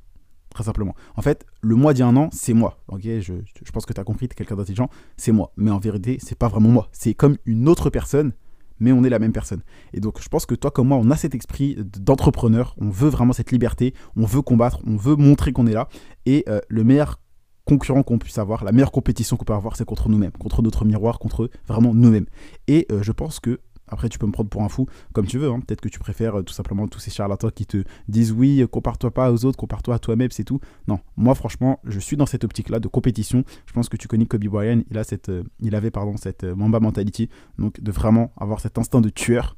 très 0.53 0.63
simplement. 0.63 0.93
En 1.15 1.21
fait, 1.21 1.45
le 1.61 1.75
mois 1.75 1.93
d'il 1.93 2.01
y 2.01 2.03
a 2.03 2.07
un 2.07 2.15
an, 2.15 2.29
c'est 2.31 2.53
moi. 2.53 2.77
Ok, 2.87 3.01
je, 3.03 3.33
pense 3.73 3.85
que 3.87 3.93
tu 3.93 3.99
as 3.99 4.03
compris, 4.03 4.27
tu 4.27 4.33
es 4.33 4.35
quelqu'un 4.35 4.55
d'intelligent, 4.55 4.87
c'est 5.17 5.31
moi. 5.31 5.51
Mais 5.57 5.71
en 5.71 5.79
vérité, 5.79 6.19
c'est 6.21 6.37
pas 6.37 6.47
vraiment 6.47 6.69
moi. 6.69 6.89
C'est 6.91 7.15
comme 7.15 7.37
une 7.45 7.67
autre 7.67 7.89
personne, 7.89 8.33
mais 8.79 8.91
on 8.91 9.03
est 9.03 9.09
la 9.09 9.17
même 9.17 9.33
personne. 9.33 9.63
Et 9.93 9.99
donc, 9.99 10.21
je 10.21 10.29
pense 10.29 10.45
que 10.45 10.53
toi, 10.53 10.69
comme 10.69 10.89
moi, 10.89 10.97
on 11.01 11.09
a 11.09 11.17
cet 11.17 11.33
esprit 11.33 11.77
d'entrepreneur. 11.99 12.75
On 12.79 12.89
veut 12.89 13.09
vraiment 13.09 13.33
cette 13.33 13.51
liberté. 13.51 13.95
On 14.15 14.25
veut 14.25 14.43
combattre. 14.43 14.79
On 14.85 14.95
veut 14.95 15.15
montrer 15.15 15.51
qu'on 15.51 15.65
est 15.65 15.73
là. 15.73 15.89
Et 16.25 16.45
euh, 16.47 16.59
le 16.69 16.83
meilleur 16.83 17.19
concurrent 17.65 18.03
qu'on 18.03 18.19
puisse 18.19 18.37
avoir, 18.37 18.63
la 18.63 18.71
meilleure 18.71 18.91
compétition 18.91 19.37
qu'on 19.37 19.45
peut 19.45 19.53
avoir, 19.53 19.75
c'est 19.75 19.85
contre 19.85 20.09
nous-mêmes, 20.09 20.31
contre 20.31 20.61
notre 20.61 20.85
miroir, 20.85 21.17
contre 21.17 21.49
vraiment 21.67 21.93
nous-mêmes. 21.93 22.25
Et 22.67 22.85
euh, 22.91 23.01
je 23.01 23.11
pense 23.11 23.39
que 23.39 23.59
après, 23.87 24.09
tu 24.09 24.17
peux 24.17 24.25
me 24.25 24.31
prendre 24.31 24.49
pour 24.49 24.63
un 24.63 24.69
fou 24.69 24.87
comme 25.13 25.25
tu 25.25 25.37
veux. 25.37 25.49
Hein. 25.49 25.59
Peut-être 25.59 25.81
que 25.81 25.89
tu 25.89 25.99
préfères 25.99 26.39
euh, 26.39 26.43
tout 26.43 26.53
simplement 26.53 26.87
tous 26.87 26.99
ces 26.99 27.11
charlatans 27.11 27.49
qui 27.49 27.65
te 27.65 27.83
disent 28.07 28.31
oui, 28.31 28.61
euh, 28.61 28.67
compare-toi 28.67 29.11
pas 29.11 29.31
aux 29.31 29.45
autres, 29.45 29.57
compare-toi 29.57 29.95
à 29.95 29.99
toi-même, 29.99 30.31
c'est 30.31 30.43
tout. 30.43 30.59
Non, 30.87 30.99
moi 31.17 31.35
franchement, 31.35 31.79
je 31.83 31.99
suis 31.99 32.17
dans 32.17 32.25
cette 32.25 32.43
optique-là 32.43 32.79
de 32.79 32.87
compétition. 32.87 33.43
Je 33.65 33.73
pense 33.73 33.89
que 33.89 33.97
tu 33.97 34.07
connais 34.07 34.25
Kobe 34.25 34.45
Bryant, 34.45 34.81
il, 34.89 34.97
a 34.97 35.03
cette, 35.03 35.29
euh, 35.29 35.43
il 35.59 35.75
avait 35.75 35.91
pardon, 35.91 36.17
cette 36.17 36.43
Mamba 36.43 36.79
mentality, 36.79 37.29
donc 37.57 37.81
de 37.81 37.91
vraiment 37.91 38.31
avoir 38.37 38.59
cet 38.59 38.77
instinct 38.77 39.01
de 39.01 39.09
tueur 39.09 39.55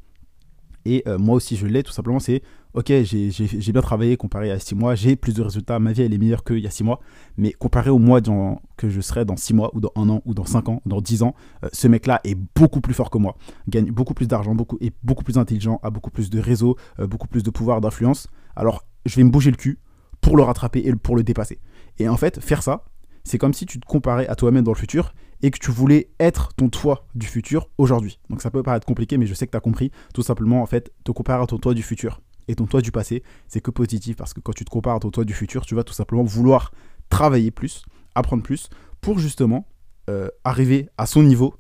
et 0.86 1.04
euh, 1.08 1.18
moi 1.18 1.36
aussi, 1.36 1.56
je 1.56 1.66
l'ai 1.66 1.84
tout 1.84 1.92
simplement. 1.92 2.20
C'est 2.20 2.42
ok, 2.74 2.92
j'ai 3.04 3.72
bien 3.72 3.82
travaillé 3.82 4.18
comparé 4.18 4.52
à 4.52 4.60
6 4.60 4.76
mois, 4.76 4.96
j'ai 4.96 5.16
plus 5.16 5.34
de 5.34 5.42
résultats, 5.42 5.80
ma 5.80 5.94
vie 5.94 6.04
elle 6.04 6.14
est 6.14 6.18
meilleure 6.18 6.44
qu'il 6.44 6.60
y 6.60 6.68
a 6.68 6.70
6 6.70 6.84
mois. 6.84 7.00
Mais 7.38 7.52
comparé 7.54 7.90
au 7.90 7.98
mois 7.98 8.22
dans, 8.22 8.62
que 8.78 8.90
je 8.90 9.02
serai 9.02 9.26
dans 9.26 9.38
6 9.38 9.54
mois, 9.54 9.72
ou 9.74 9.80
dans 9.80 9.92
1 9.96 10.10
an, 10.10 10.22
ou 10.26 10.34
dans 10.34 10.46
5 10.46 10.70
ans, 10.70 10.82
ou 10.86 10.90
dans 10.90 11.02
10 11.02 11.24
ans, 11.24 11.36
euh, 11.64 11.70
ce 11.74 11.88
mec-là 11.88 12.22
est 12.24 12.38
beaucoup 12.56 12.82
plus 12.82 12.94
fort 12.94 13.10
que 13.10 13.18
moi, 13.18 13.38
gagne 13.68 13.92
beaucoup 13.92 14.14
plus 14.14 14.28
d'argent, 14.28 14.54
beaucoup, 14.54 14.78
est 14.82 14.94
beaucoup 15.04 15.24
plus 15.24 15.38
intelligent, 15.38 15.80
a 15.84 15.90
beaucoup 15.90 16.12
plus 16.12 16.30
de 16.30 16.40
réseaux, 16.40 16.76
euh, 17.00 17.08
beaucoup 17.08 17.28
plus 17.28 17.44
de 17.44 17.50
pouvoir, 17.50 17.82
d'influence. 17.82 18.28
Alors, 18.56 18.86
je 19.06 19.16
vais 19.16 19.24
me 19.24 19.32
bouger 19.32 19.52
le 19.52 19.58
cul 19.58 19.80
pour 20.22 20.38
le 20.38 20.44
rattraper 20.44 20.80
et 20.86 20.94
pour 20.96 21.16
le 21.16 21.24
dépasser. 21.24 21.60
Et 21.98 22.10
en 22.10 22.18
fait, 22.18 22.40
faire 22.42 22.62
ça, 22.62 22.84
c'est 23.24 23.38
comme 23.38 23.54
si 23.54 23.66
tu 23.66 23.80
te 23.80 23.86
comparais 23.86 24.28
à 24.28 24.36
toi-même 24.36 24.64
dans 24.64 24.72
le 24.72 24.78
futur 24.78 25.14
et 25.46 25.52
que 25.52 25.60
tu 25.60 25.70
voulais 25.70 26.10
être 26.20 26.56
ton 26.56 26.70
toi 26.70 27.06
du 27.14 27.28
futur 27.28 27.70
aujourd'hui. 27.78 28.20
Donc 28.32 28.42
ça 28.42 28.50
peut 28.50 28.64
paraître 28.64 28.88
compliqué, 28.88 29.20
mais 29.20 29.28
je 29.28 29.36
sais 29.36 29.46
que 29.46 29.52
tu 29.52 29.58
as 29.58 29.62
compris. 29.62 29.92
Tout 30.12 30.24
simplement, 30.24 30.64
en 30.64 30.66
fait, 30.66 30.92
te 31.04 31.12
comparer 31.12 31.44
à 31.44 31.46
ton 31.46 31.60
toi 31.60 31.76
du 31.76 31.84
futur 31.84 32.20
et 32.48 32.56
ton 32.56 32.66
toi 32.66 32.82
du 32.82 32.92
passé, 32.92 33.22
c'est 33.48 33.62
que 33.62 33.70
positif 33.70 34.16
parce 34.16 34.34
que 34.34 34.40
quand 34.40 34.54
tu 34.54 34.66
te 34.66 34.72
compares 34.72 34.96
à 34.96 35.00
ton 35.00 35.12
toi 35.12 35.24
du 35.24 35.36
futur, 35.36 35.64
tu 35.64 35.76
vas 35.76 35.84
tout 35.84 35.94
simplement 35.94 36.24
vouloir 36.24 36.72
travailler 37.10 37.52
plus, 37.52 37.84
apprendre 38.16 38.42
plus 38.42 38.70
pour 39.02 39.20
justement 39.20 39.68
euh, 40.10 40.30
arriver 40.44 40.90
à 40.98 41.06
son 41.06 41.22
niveau 41.22 41.54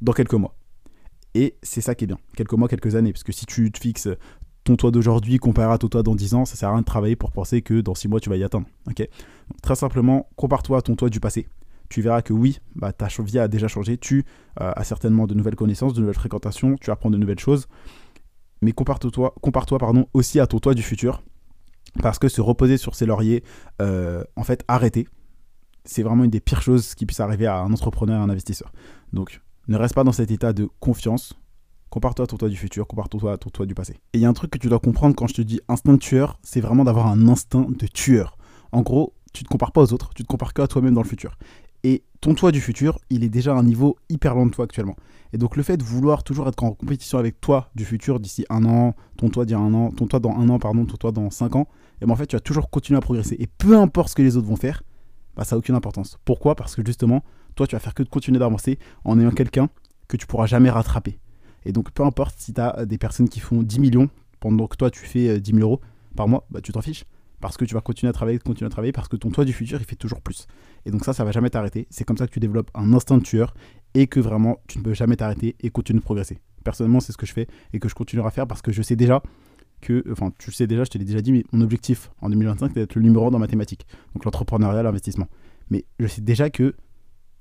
dans 0.00 0.12
quelques 0.12 0.34
mois. 0.34 0.56
Et 1.34 1.54
c'est 1.62 1.82
ça 1.82 1.94
qui 1.94 2.04
est 2.04 2.08
bien. 2.08 2.18
Quelques 2.36 2.54
mois, 2.54 2.66
quelques 2.66 2.96
années. 2.96 3.12
Parce 3.12 3.22
que 3.22 3.30
si 3.30 3.46
tu 3.46 3.70
te 3.70 3.78
fixes 3.78 4.08
ton 4.64 4.74
toi 4.74 4.90
d'aujourd'hui 4.90 5.38
comparé 5.38 5.72
à 5.72 5.78
ton 5.78 5.86
toi 5.86 6.02
dans 6.02 6.16
10 6.16 6.34
ans, 6.34 6.44
ça 6.44 6.56
sert 6.56 6.68
à 6.68 6.72
rien 6.72 6.80
de 6.80 6.84
travailler 6.84 7.14
pour 7.14 7.30
penser 7.30 7.62
que 7.62 7.80
dans 7.80 7.94
6 7.94 8.08
mois 8.08 8.18
tu 8.18 8.28
vas 8.28 8.36
y 8.36 8.42
atteindre. 8.42 8.66
très 9.62 9.76
simplement, 9.76 10.28
compare-toi 10.34 10.78
à 10.78 10.82
ton 10.82 10.96
toi 10.96 11.08
du 11.08 11.20
passé. 11.20 11.46
Tu 11.90 12.00
verras 12.00 12.22
que 12.22 12.32
oui, 12.32 12.60
bah, 12.74 12.92
ta 12.92 13.08
vie 13.08 13.38
a 13.38 13.48
déjà 13.48 13.68
changé, 13.68 13.98
tu 13.98 14.24
euh, 14.60 14.72
as 14.74 14.84
certainement 14.84 15.26
de 15.26 15.34
nouvelles 15.34 15.56
connaissances, 15.56 15.92
de 15.92 16.00
nouvelles 16.00 16.14
fréquentations, 16.14 16.76
tu 16.80 16.90
apprends 16.90 17.10
de 17.10 17.18
nouvelles 17.18 17.38
choses. 17.38 17.66
Mais 18.62 18.72
compare-toi 18.72 19.34
compare 19.42 19.64
-toi, 19.66 19.78
pardon, 19.78 20.06
aussi 20.14 20.40
à 20.40 20.46
ton 20.46 20.58
toi 20.58 20.74
du 20.74 20.82
futur. 20.82 21.22
Parce 22.00 22.18
que 22.18 22.28
se 22.28 22.40
reposer 22.40 22.78
sur 22.78 22.94
ses 22.94 23.06
lauriers, 23.06 23.42
euh, 23.82 24.22
en 24.36 24.44
fait, 24.44 24.64
arrêter, 24.68 25.08
c'est 25.84 26.02
vraiment 26.02 26.24
une 26.24 26.30
des 26.30 26.40
pires 26.40 26.62
choses 26.62 26.94
qui 26.94 27.04
puisse 27.06 27.20
arriver 27.20 27.46
à 27.46 27.58
un 27.58 27.72
entrepreneur, 27.72 28.20
à 28.20 28.24
un 28.24 28.30
investisseur. 28.30 28.72
Donc, 29.12 29.40
ne 29.66 29.76
reste 29.76 29.94
pas 29.94 30.04
dans 30.04 30.12
cet 30.12 30.30
état 30.30 30.52
de 30.52 30.68
confiance, 30.78 31.34
Compare-toi 31.90 32.22
à 32.22 32.26
ton 32.28 32.36
toi 32.36 32.48
du 32.48 32.56
futur, 32.56 32.86
compare-toi 32.86 33.32
à 33.32 33.36
ton 33.36 33.50
toi 33.50 33.66
du 33.66 33.74
passé. 33.74 33.94
Et 34.12 34.18
il 34.18 34.20
y 34.20 34.24
a 34.24 34.28
un 34.28 34.32
truc 34.32 34.52
que 34.52 34.58
tu 34.58 34.68
dois 34.68 34.78
comprendre 34.78 35.16
quand 35.16 35.26
je 35.26 35.34
te 35.34 35.42
dis 35.42 35.60
instinct 35.66 35.94
de 35.94 35.98
tueur, 35.98 36.38
c'est 36.44 36.60
vraiment 36.60 36.84
d'avoir 36.84 37.08
un 37.08 37.26
instinct 37.26 37.66
de 37.68 37.86
tueur. 37.88 38.38
En 38.70 38.82
gros, 38.82 39.12
tu 39.32 39.42
te 39.42 39.48
compares 39.48 39.72
pas 39.72 39.82
aux 39.82 39.92
autres, 39.92 40.10
tu 40.14 40.22
te 40.22 40.28
compares 40.28 40.54
que 40.54 40.64
toi-même 40.66 40.94
dans 40.94 41.02
le 41.02 41.08
futur. 41.08 41.36
Ton 42.20 42.34
toi 42.34 42.52
du 42.52 42.60
futur, 42.60 42.98
il 43.08 43.24
est 43.24 43.30
déjà 43.30 43.54
à 43.54 43.58
un 43.58 43.62
niveau 43.62 43.96
hyper 44.10 44.34
loin 44.34 44.44
de 44.44 44.50
toi 44.50 44.66
actuellement. 44.66 44.94
Et 45.32 45.38
donc 45.38 45.56
le 45.56 45.62
fait 45.62 45.78
de 45.78 45.82
vouloir 45.82 46.22
toujours 46.22 46.48
être 46.48 46.62
en 46.62 46.72
compétition 46.72 47.18
avec 47.18 47.40
toi 47.40 47.70
du 47.74 47.86
futur 47.86 48.20
d'ici 48.20 48.44
un 48.50 48.66
an, 48.66 48.94
ton 49.16 49.30
toi 49.30 49.46
un 49.50 49.74
an, 49.74 49.90
ton 49.90 50.06
toi 50.06 50.20
dans 50.20 50.32
un 50.32 50.48
an, 50.50 50.58
pardon, 50.58 50.84
ton 50.84 50.96
toi 50.96 51.12
dans 51.12 51.30
cinq 51.30 51.56
ans, 51.56 51.66
et 52.02 52.06
ben 52.06 52.12
en 52.12 52.16
fait 52.16 52.26
tu 52.26 52.36
vas 52.36 52.40
toujours 52.40 52.68
continuer 52.68 52.98
à 52.98 53.00
progresser. 53.00 53.36
Et 53.38 53.46
peu 53.46 53.78
importe 53.78 54.10
ce 54.10 54.14
que 54.16 54.22
les 54.22 54.36
autres 54.36 54.48
vont 54.48 54.56
faire, 54.56 54.82
bah 55.34 55.44
ça 55.44 55.56
n'a 55.56 55.58
aucune 55.60 55.74
importance. 55.74 56.18
Pourquoi? 56.26 56.56
Parce 56.56 56.74
que 56.74 56.84
justement, 56.84 57.24
toi 57.54 57.66
tu 57.66 57.74
vas 57.74 57.80
faire 57.80 57.94
que 57.94 58.02
de 58.02 58.08
continuer 58.10 58.38
d'avancer 58.38 58.78
en 59.04 59.18
ayant 59.18 59.30
quelqu'un 59.30 59.70
que 60.06 60.18
tu 60.18 60.26
pourras 60.26 60.46
jamais 60.46 60.68
rattraper. 60.68 61.18
Et 61.64 61.72
donc, 61.72 61.90
peu 61.90 62.02
importe 62.04 62.34
si 62.38 62.52
tu 62.52 62.60
as 62.60 62.80
euh, 62.80 62.84
des 62.84 62.98
personnes 62.98 63.28
qui 63.28 63.40
font 63.40 63.62
10 63.62 63.80
millions 63.80 64.08
pendant 64.40 64.66
que 64.66 64.76
toi 64.76 64.90
tu 64.90 65.00
fais 65.06 65.40
10 65.40 65.52
euh, 65.52 65.54
000 65.56 65.66
euros 65.66 65.80
par 66.16 66.28
mois, 66.28 66.46
bah, 66.50 66.60
tu 66.60 66.72
t'en 66.72 66.82
fiches. 66.82 67.04
Parce 67.40 67.56
que 67.56 67.64
tu 67.64 67.74
vas 67.74 67.80
continuer 67.80 68.10
à 68.10 68.12
travailler, 68.12 68.38
continuer 68.38 68.66
à 68.66 68.70
travailler, 68.70 68.92
parce 68.92 69.08
que 69.08 69.16
ton 69.16 69.30
toi 69.30 69.44
du 69.44 69.52
futur, 69.52 69.80
il 69.80 69.86
fait 69.86 69.96
toujours 69.96 70.20
plus. 70.20 70.46
Et 70.84 70.90
donc 70.90 71.04
ça, 71.04 71.12
ça 71.12 71.24
va 71.24 71.32
jamais 71.32 71.50
t'arrêter. 71.50 71.86
C'est 71.90 72.04
comme 72.04 72.16
ça 72.16 72.26
que 72.26 72.32
tu 72.32 72.40
développes 72.40 72.70
un 72.74 72.92
instinct 72.92 73.18
de 73.18 73.22
tueur 73.22 73.54
et 73.94 74.06
que 74.06 74.20
vraiment, 74.20 74.58
tu 74.66 74.78
ne 74.78 74.84
peux 74.84 74.94
jamais 74.94 75.16
t'arrêter 75.16 75.56
et 75.60 75.70
continuer 75.70 76.00
de 76.00 76.04
progresser. 76.04 76.38
Personnellement, 76.64 77.00
c'est 77.00 77.12
ce 77.12 77.16
que 77.16 77.26
je 77.26 77.32
fais 77.32 77.46
et 77.72 77.78
que 77.78 77.88
je 77.88 77.94
continuerai 77.94 78.28
à 78.28 78.30
faire 78.30 78.46
parce 78.46 78.60
que 78.60 78.72
je 78.72 78.82
sais 78.82 78.96
déjà 78.96 79.22
que, 79.80 80.04
enfin, 80.12 80.32
tu 80.38 80.52
sais 80.52 80.66
déjà, 80.66 80.84
je 80.84 80.90
te 80.90 80.98
l'ai 80.98 81.04
déjà 81.04 81.22
dit, 81.22 81.32
mais 81.32 81.44
mon 81.52 81.62
objectif 81.62 82.10
en 82.20 82.28
2025, 82.28 82.68
c'est 82.68 82.80
d'être 82.80 82.94
le 82.94 83.02
numéro 83.02 83.26
1 83.26 83.30
dans 83.30 83.38
mathématiques. 83.38 83.86
Donc 84.14 84.24
l'entrepreneuriat, 84.26 84.82
l'investissement. 84.82 85.28
Mais 85.70 85.84
je 85.98 86.06
sais 86.06 86.20
déjà 86.20 86.50
que 86.50 86.74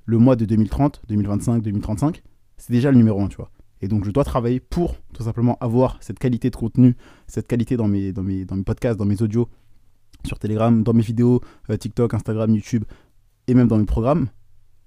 le 0.06 0.18
mois 0.18 0.36
de 0.36 0.46
2030, 0.46 1.02
2025, 1.10 1.62
2035, 1.62 2.24
c'est 2.58 2.72
déjà 2.72 2.92
le 2.92 2.98
numéro 2.98 3.22
1, 3.22 3.28
tu 3.28 3.38
vois. 3.38 3.52
Et 3.82 3.88
donc, 3.88 4.06
je 4.06 4.12
dois 4.12 4.24
travailler 4.24 4.60
pour 4.60 4.96
tout 5.14 5.24
simplement 5.24 5.58
avoir 5.62 5.98
cette 6.02 6.20
qualité 6.20 6.50
de 6.50 6.56
contenu, 6.56 6.96
cette 7.28 7.48
qualité 7.48 7.78
dans 7.78 7.88
mes, 7.88 8.12
dans 8.12 8.24
mes, 8.24 8.46
dans 8.46 8.56
mes 8.56 8.64
podcasts, 8.64 8.98
dans 8.98 9.06
mes 9.06 9.22
audios, 9.22 9.50
sur 10.26 10.40
Telegram, 10.40 10.84
dans 10.84 10.94
mes 10.94 11.02
vidéos, 11.02 11.42
euh, 11.70 11.78
TikTok, 11.78 12.14
Instagram, 12.14 12.54
YouTube, 12.54 12.84
et 13.48 13.54
même 13.54 13.68
dans 13.68 13.78
mes 13.78 13.86
programmes. 13.86 14.28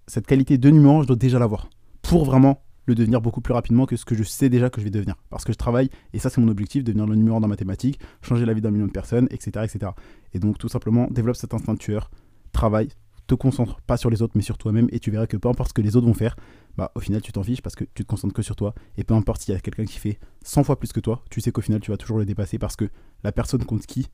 Cette 0.06 0.26
qualité 0.26 0.58
de 0.58 0.70
numéro, 0.70 1.02
je 1.02 1.06
dois 1.06 1.16
déjà 1.16 1.38
l'avoir 1.38 1.68
pour 2.02 2.24
vraiment 2.24 2.62
le 2.86 2.94
devenir 2.94 3.20
beaucoup 3.20 3.40
plus 3.40 3.54
rapidement 3.54 3.86
que 3.86 3.96
ce 3.96 4.04
que 4.04 4.14
je 4.14 4.24
sais 4.24 4.48
déjà 4.48 4.68
que 4.68 4.80
je 4.80 4.84
vais 4.84 4.90
devenir. 4.90 5.14
Parce 5.30 5.44
que 5.44 5.52
je 5.52 5.58
travaille, 5.58 5.88
et 6.12 6.18
ça 6.18 6.30
c'est 6.30 6.40
mon 6.40 6.48
objectif, 6.48 6.82
devenir 6.84 7.06
le 7.06 7.14
numéro 7.14 7.36
1 7.36 7.40
dans 7.40 7.48
mathématiques, 7.48 8.00
changer 8.22 8.44
la 8.44 8.54
vie 8.54 8.60
d'un 8.60 8.70
million 8.70 8.86
de 8.86 8.92
personnes, 8.92 9.28
etc., 9.30 9.64
etc. 9.64 9.92
Et 10.32 10.38
donc 10.38 10.58
tout 10.58 10.68
simplement, 10.68 11.08
développe 11.10 11.36
cet 11.36 11.54
instinct 11.54 11.74
de 11.74 11.78
tueur, 11.78 12.10
travaille, 12.52 12.88
te 13.26 13.34
concentre 13.34 13.80
pas 13.82 13.96
sur 13.96 14.10
les 14.10 14.20
autres 14.20 14.32
mais 14.34 14.42
sur 14.42 14.58
toi-même 14.58 14.88
et 14.90 14.98
tu 14.98 15.10
verras 15.10 15.26
que 15.26 15.36
peu 15.36 15.48
importe 15.48 15.70
ce 15.70 15.74
que 15.74 15.82
les 15.82 15.96
autres 15.96 16.06
vont 16.06 16.14
faire, 16.14 16.36
bah 16.76 16.90
au 16.94 17.00
final 17.00 17.22
tu 17.22 17.32
t'en 17.32 17.42
fiches 17.42 17.62
parce 17.62 17.76
que 17.76 17.84
tu 17.84 18.02
te 18.04 18.08
concentres 18.08 18.34
que 18.34 18.42
sur 18.42 18.56
toi 18.56 18.74
et 18.96 19.04
peu 19.04 19.14
importe 19.14 19.42
s'il 19.42 19.54
y 19.54 19.56
a 19.56 19.60
quelqu'un 19.60 19.84
qui 19.84 19.98
fait 19.98 20.18
100 20.42 20.64
fois 20.64 20.78
plus 20.78 20.92
que 20.92 21.00
toi, 21.00 21.22
tu 21.30 21.40
sais 21.40 21.52
qu'au 21.52 21.60
final 21.60 21.80
tu 21.80 21.90
vas 21.90 21.96
toujours 21.96 22.18
le 22.18 22.24
dépasser 22.24 22.58
parce 22.58 22.76
que 22.76 22.90
la 23.22 23.32
personne 23.32 23.64
contre 23.64 23.86
qui 23.86 24.08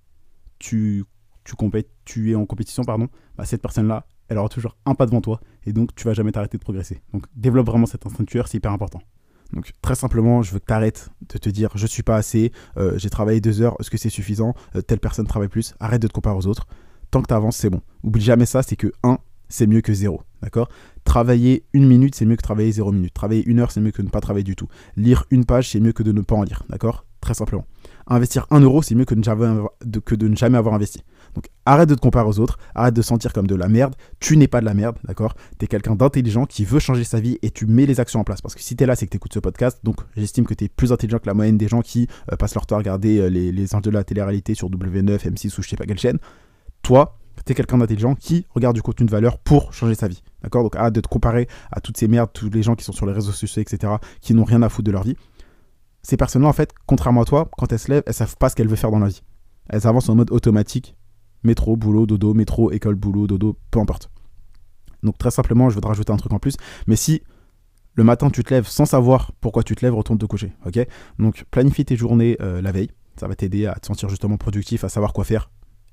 tu 0.58 1.04
tu, 1.44 1.54
tu 2.04 2.30
es 2.30 2.34
en 2.34 2.46
compétition 2.46 2.84
pardon, 2.84 3.08
bah, 3.36 3.44
cette 3.44 3.62
personne-là, 3.62 4.06
elle 4.28 4.38
aura 4.38 4.48
toujours 4.48 4.76
un 4.84 4.94
pas 4.94 5.06
devant 5.06 5.20
toi 5.20 5.40
et 5.64 5.72
donc 5.72 5.94
tu 5.94 6.04
vas 6.04 6.12
jamais 6.12 6.32
t'arrêter 6.32 6.58
de 6.58 6.62
progresser. 6.62 7.00
Donc 7.12 7.24
développe 7.34 7.66
vraiment 7.66 7.86
cet 7.86 8.06
instinct 8.06 8.24
tueur, 8.24 8.48
c'est 8.48 8.58
hyper 8.58 8.72
important. 8.72 9.00
Donc 9.52 9.72
très 9.80 9.94
simplement, 9.94 10.42
je 10.42 10.52
veux 10.52 10.58
que 10.58 10.66
tu 10.66 10.72
arrêtes 10.72 11.08
de 11.28 11.38
te 11.38 11.48
dire 11.48 11.70
je 11.74 11.86
suis 11.86 12.02
pas 12.02 12.16
assez, 12.16 12.52
euh, 12.76 12.98
j'ai 12.98 13.08
travaillé 13.08 13.40
deux 13.40 13.62
heures, 13.62 13.76
est-ce 13.80 13.90
que 13.90 13.96
c'est 13.96 14.10
suffisant, 14.10 14.54
euh, 14.76 14.82
telle 14.82 15.00
personne 15.00 15.26
travaille 15.26 15.48
plus, 15.48 15.74
arrête 15.80 16.02
de 16.02 16.08
te 16.08 16.12
comparer 16.12 16.36
aux 16.36 16.46
autres. 16.46 16.66
Tant 17.10 17.22
que 17.22 17.28
tu 17.28 17.34
avances, 17.34 17.56
c'est 17.56 17.70
bon. 17.70 17.80
Oublie 18.02 18.22
jamais 18.22 18.44
ça, 18.44 18.62
c'est 18.62 18.76
que 18.76 18.92
1, 19.02 19.18
c'est 19.48 19.66
mieux 19.66 19.80
que 19.80 19.94
zéro. 19.94 20.22
D'accord? 20.42 20.68
Travailler 21.04 21.64
une 21.72 21.88
minute, 21.88 22.14
c'est 22.14 22.26
mieux 22.26 22.36
que 22.36 22.42
travailler 22.42 22.70
zéro 22.70 22.92
minute. 22.92 23.14
Travailler 23.14 23.42
une 23.46 23.60
heure, 23.60 23.70
c'est 23.70 23.80
mieux 23.80 23.90
que 23.90 24.02
ne 24.02 24.10
pas 24.10 24.20
travailler 24.20 24.44
du 24.44 24.56
tout. 24.56 24.68
Lire 24.96 25.24
une 25.30 25.46
page, 25.46 25.70
c'est 25.70 25.80
mieux 25.80 25.92
que 25.92 26.02
de 26.02 26.12
ne 26.12 26.20
pas 26.20 26.36
en 26.36 26.42
lire. 26.42 26.64
D'accord? 26.68 27.06
Très 27.22 27.32
simplement. 27.32 27.64
Investir 28.10 28.46
un 28.50 28.60
euro, 28.60 28.82
c'est 28.82 28.94
mieux 28.94 29.04
que, 29.04 29.14
de 29.14 30.28
ne 30.28 30.36
jamais 30.36 30.58
avoir 30.58 30.74
investi. 30.74 31.02
Donc 31.34 31.46
arrête 31.66 31.88
de 31.88 31.94
te 31.94 32.00
comparer 32.00 32.26
aux 32.26 32.38
autres, 32.40 32.58
arrête 32.74 32.94
de 32.94 33.02
sentir 33.02 33.34
comme 33.34 33.46
de 33.46 33.54
la 33.54 33.68
merde. 33.68 33.94
Tu 34.18 34.36
n'es 34.38 34.48
pas 34.48 34.60
de 34.60 34.64
la 34.64 34.72
merde, 34.72 34.96
d'accord? 35.04 35.34
Tu 35.58 35.66
es 35.66 35.68
quelqu'un 35.68 35.94
d'intelligent 35.94 36.46
qui 36.46 36.64
veut 36.64 36.78
changer 36.78 37.04
sa 37.04 37.20
vie 37.20 37.38
et 37.42 37.50
tu 37.50 37.66
mets 37.66 37.84
les 37.84 38.00
actions 38.00 38.20
en 38.20 38.24
place. 38.24 38.40
Parce 38.40 38.54
que 38.54 38.62
si 38.62 38.76
tu 38.76 38.84
es 38.84 38.86
là, 38.86 38.96
c'est 38.96 39.04
que 39.06 39.10
tu 39.10 39.18
écoutes 39.18 39.34
ce 39.34 39.38
podcast. 39.38 39.80
Donc 39.84 39.96
j'estime 40.16 40.46
que 40.46 40.54
tu 40.54 40.64
es 40.64 40.68
plus 40.68 40.90
intelligent 40.90 41.18
que 41.18 41.26
la 41.26 41.34
moyenne 41.34 41.58
des 41.58 41.68
gens 41.68 41.82
qui 41.82 42.08
euh, 42.32 42.36
passent 42.36 42.54
leur 42.54 42.66
temps 42.66 42.76
à 42.76 42.78
regarder 42.78 43.18
euh, 43.18 43.28
les, 43.28 43.52
les 43.52 43.66
de 43.66 43.90
la 43.90 44.04
télé-réalité 44.04 44.54
sur 44.54 44.70
W9, 44.70 45.18
M6 45.18 45.58
ou 45.58 45.62
je 45.62 45.68
sais 45.68 45.76
pas 45.76 45.84
quelle 45.84 45.98
chaîne. 45.98 46.18
Toi, 46.82 47.18
tu 47.44 47.52
es 47.52 47.54
quelqu'un 47.54 47.78
d'intelligent 47.78 48.14
qui 48.14 48.46
regarde 48.54 48.74
du 48.74 48.82
contenu 48.82 49.06
de 49.06 49.10
valeur 49.10 49.38
pour 49.38 49.72
changer 49.72 49.94
sa 49.94 50.08
vie. 50.08 50.22
D'accord? 50.42 50.62
Donc 50.62 50.76
arrête 50.76 50.94
de 50.94 51.00
te 51.00 51.08
comparer 51.08 51.48
à 51.70 51.80
toutes 51.80 51.98
ces 51.98 52.08
merdes, 52.08 52.30
tous 52.32 52.50
les 52.50 52.62
gens 52.62 52.74
qui 52.74 52.84
sont 52.84 52.92
sur 52.92 53.06
les 53.06 53.12
réseaux 53.12 53.32
sociaux, 53.32 53.62
etc., 53.62 53.92
qui 54.20 54.34
n'ont 54.34 54.44
rien 54.44 54.62
à 54.62 54.68
foutre 54.68 54.86
de 54.86 54.92
leur 54.92 55.02
vie. 55.02 55.16
Ces 56.08 56.16
personnes-là, 56.16 56.48
en 56.48 56.54
fait, 56.54 56.72
contrairement 56.86 57.20
à 57.20 57.24
toi, 57.26 57.50
quand 57.58 57.70
elles 57.70 57.78
se 57.78 57.90
lèvent, 57.90 58.02
elles 58.06 58.14
savent 58.14 58.38
pas 58.38 58.48
ce 58.48 58.56
qu'elles 58.56 58.66
veulent 58.66 58.78
faire 58.78 58.90
dans 58.90 58.98
la 58.98 59.08
vie. 59.08 59.22
Elles 59.68 59.86
avancent 59.86 60.08
en 60.08 60.14
mode 60.14 60.30
automatique, 60.30 60.96
métro, 61.42 61.76
boulot, 61.76 62.06
dodo, 62.06 62.32
métro, 62.32 62.72
école, 62.72 62.94
boulot, 62.94 63.26
dodo, 63.26 63.58
peu 63.70 63.78
importe. 63.78 64.10
Donc 65.02 65.18
très 65.18 65.30
simplement, 65.30 65.68
je 65.68 65.74
veux 65.74 65.82
te 65.82 65.86
rajouter 65.86 66.10
un 66.10 66.16
truc 66.16 66.32
en 66.32 66.38
plus. 66.38 66.56
Mais 66.86 66.96
si 66.96 67.22
le 67.92 68.04
matin 68.04 68.30
tu 68.30 68.42
te 68.42 68.54
lèves 68.54 68.66
sans 68.66 68.86
savoir 68.86 69.32
pourquoi 69.42 69.62
tu 69.62 69.76
te 69.76 69.84
lèves, 69.84 69.94
retourne 69.94 70.18
te 70.18 70.24
coucher. 70.24 70.50
Ok? 70.64 70.78
Donc 71.18 71.44
planifie 71.50 71.84
tes 71.84 71.96
journées 71.96 72.38
euh, 72.40 72.62
la 72.62 72.72
veille. 72.72 72.88
Ça 73.20 73.28
va 73.28 73.34
t'aider 73.34 73.66
à 73.66 73.74
te 73.74 73.86
sentir 73.86 74.08
justement 74.08 74.38
productif, 74.38 74.84
à 74.84 74.88
savoir 74.88 75.12
quoi 75.12 75.24
faire 75.24 75.50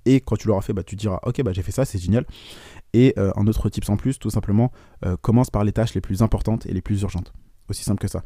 et 0.08 0.22
quand 0.22 0.36
tu 0.36 0.48
l'auras 0.48 0.62
fait, 0.62 0.72
bah, 0.72 0.84
tu 0.84 0.96
diras, 0.96 1.20
ok, 1.24 1.42
bah, 1.42 1.52
j'ai 1.52 1.64
fait 1.64 1.72
ça, 1.72 1.84
c'est 1.84 1.98
génial. 1.98 2.28
Et 2.94 3.16
euh, 3.18 3.32
un 3.36 3.48
autre 3.48 3.68
tip 3.70 3.90
en 3.90 3.98
plus, 3.98 4.20
tout 4.20 4.30
simplement, 4.30 4.72
euh, 5.04 5.18
commence 5.18 5.50
par 5.50 5.64
les 5.64 5.72
tâches 5.72 5.96
les 5.96 6.00
plus 6.00 6.22
importantes 6.22 6.68
et 6.68 6.74
les 6.74 6.82
plus 6.82 7.02
urgentes. 7.02 7.34
Aussi 7.70 7.84
simple 7.84 8.00
que 8.00 8.08
ça. 8.08 8.22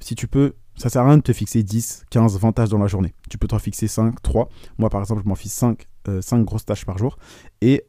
Si 0.00 0.16
tu 0.16 0.26
peux, 0.26 0.54
ça 0.76 0.88
sert 0.88 1.02
à 1.02 1.06
rien 1.06 1.18
de 1.18 1.22
te 1.22 1.32
fixer 1.32 1.62
10, 1.62 2.04
15, 2.10 2.38
20 2.38 2.52
tâches 2.52 2.68
dans 2.68 2.78
la 2.78 2.86
journée. 2.86 3.14
Tu 3.28 3.38
peux 3.38 3.46
t'en 3.46 3.58
fixer 3.58 3.88
5, 3.88 4.20
3. 4.22 4.48
Moi, 4.78 4.90
par 4.90 5.00
exemple, 5.00 5.22
je 5.22 5.28
m'en 5.28 5.34
fiche 5.34 5.52
5, 5.52 5.86
5 6.20 6.44
grosses 6.44 6.64
tâches 6.64 6.84
par 6.84 6.98
jour. 6.98 7.18
Et 7.60 7.84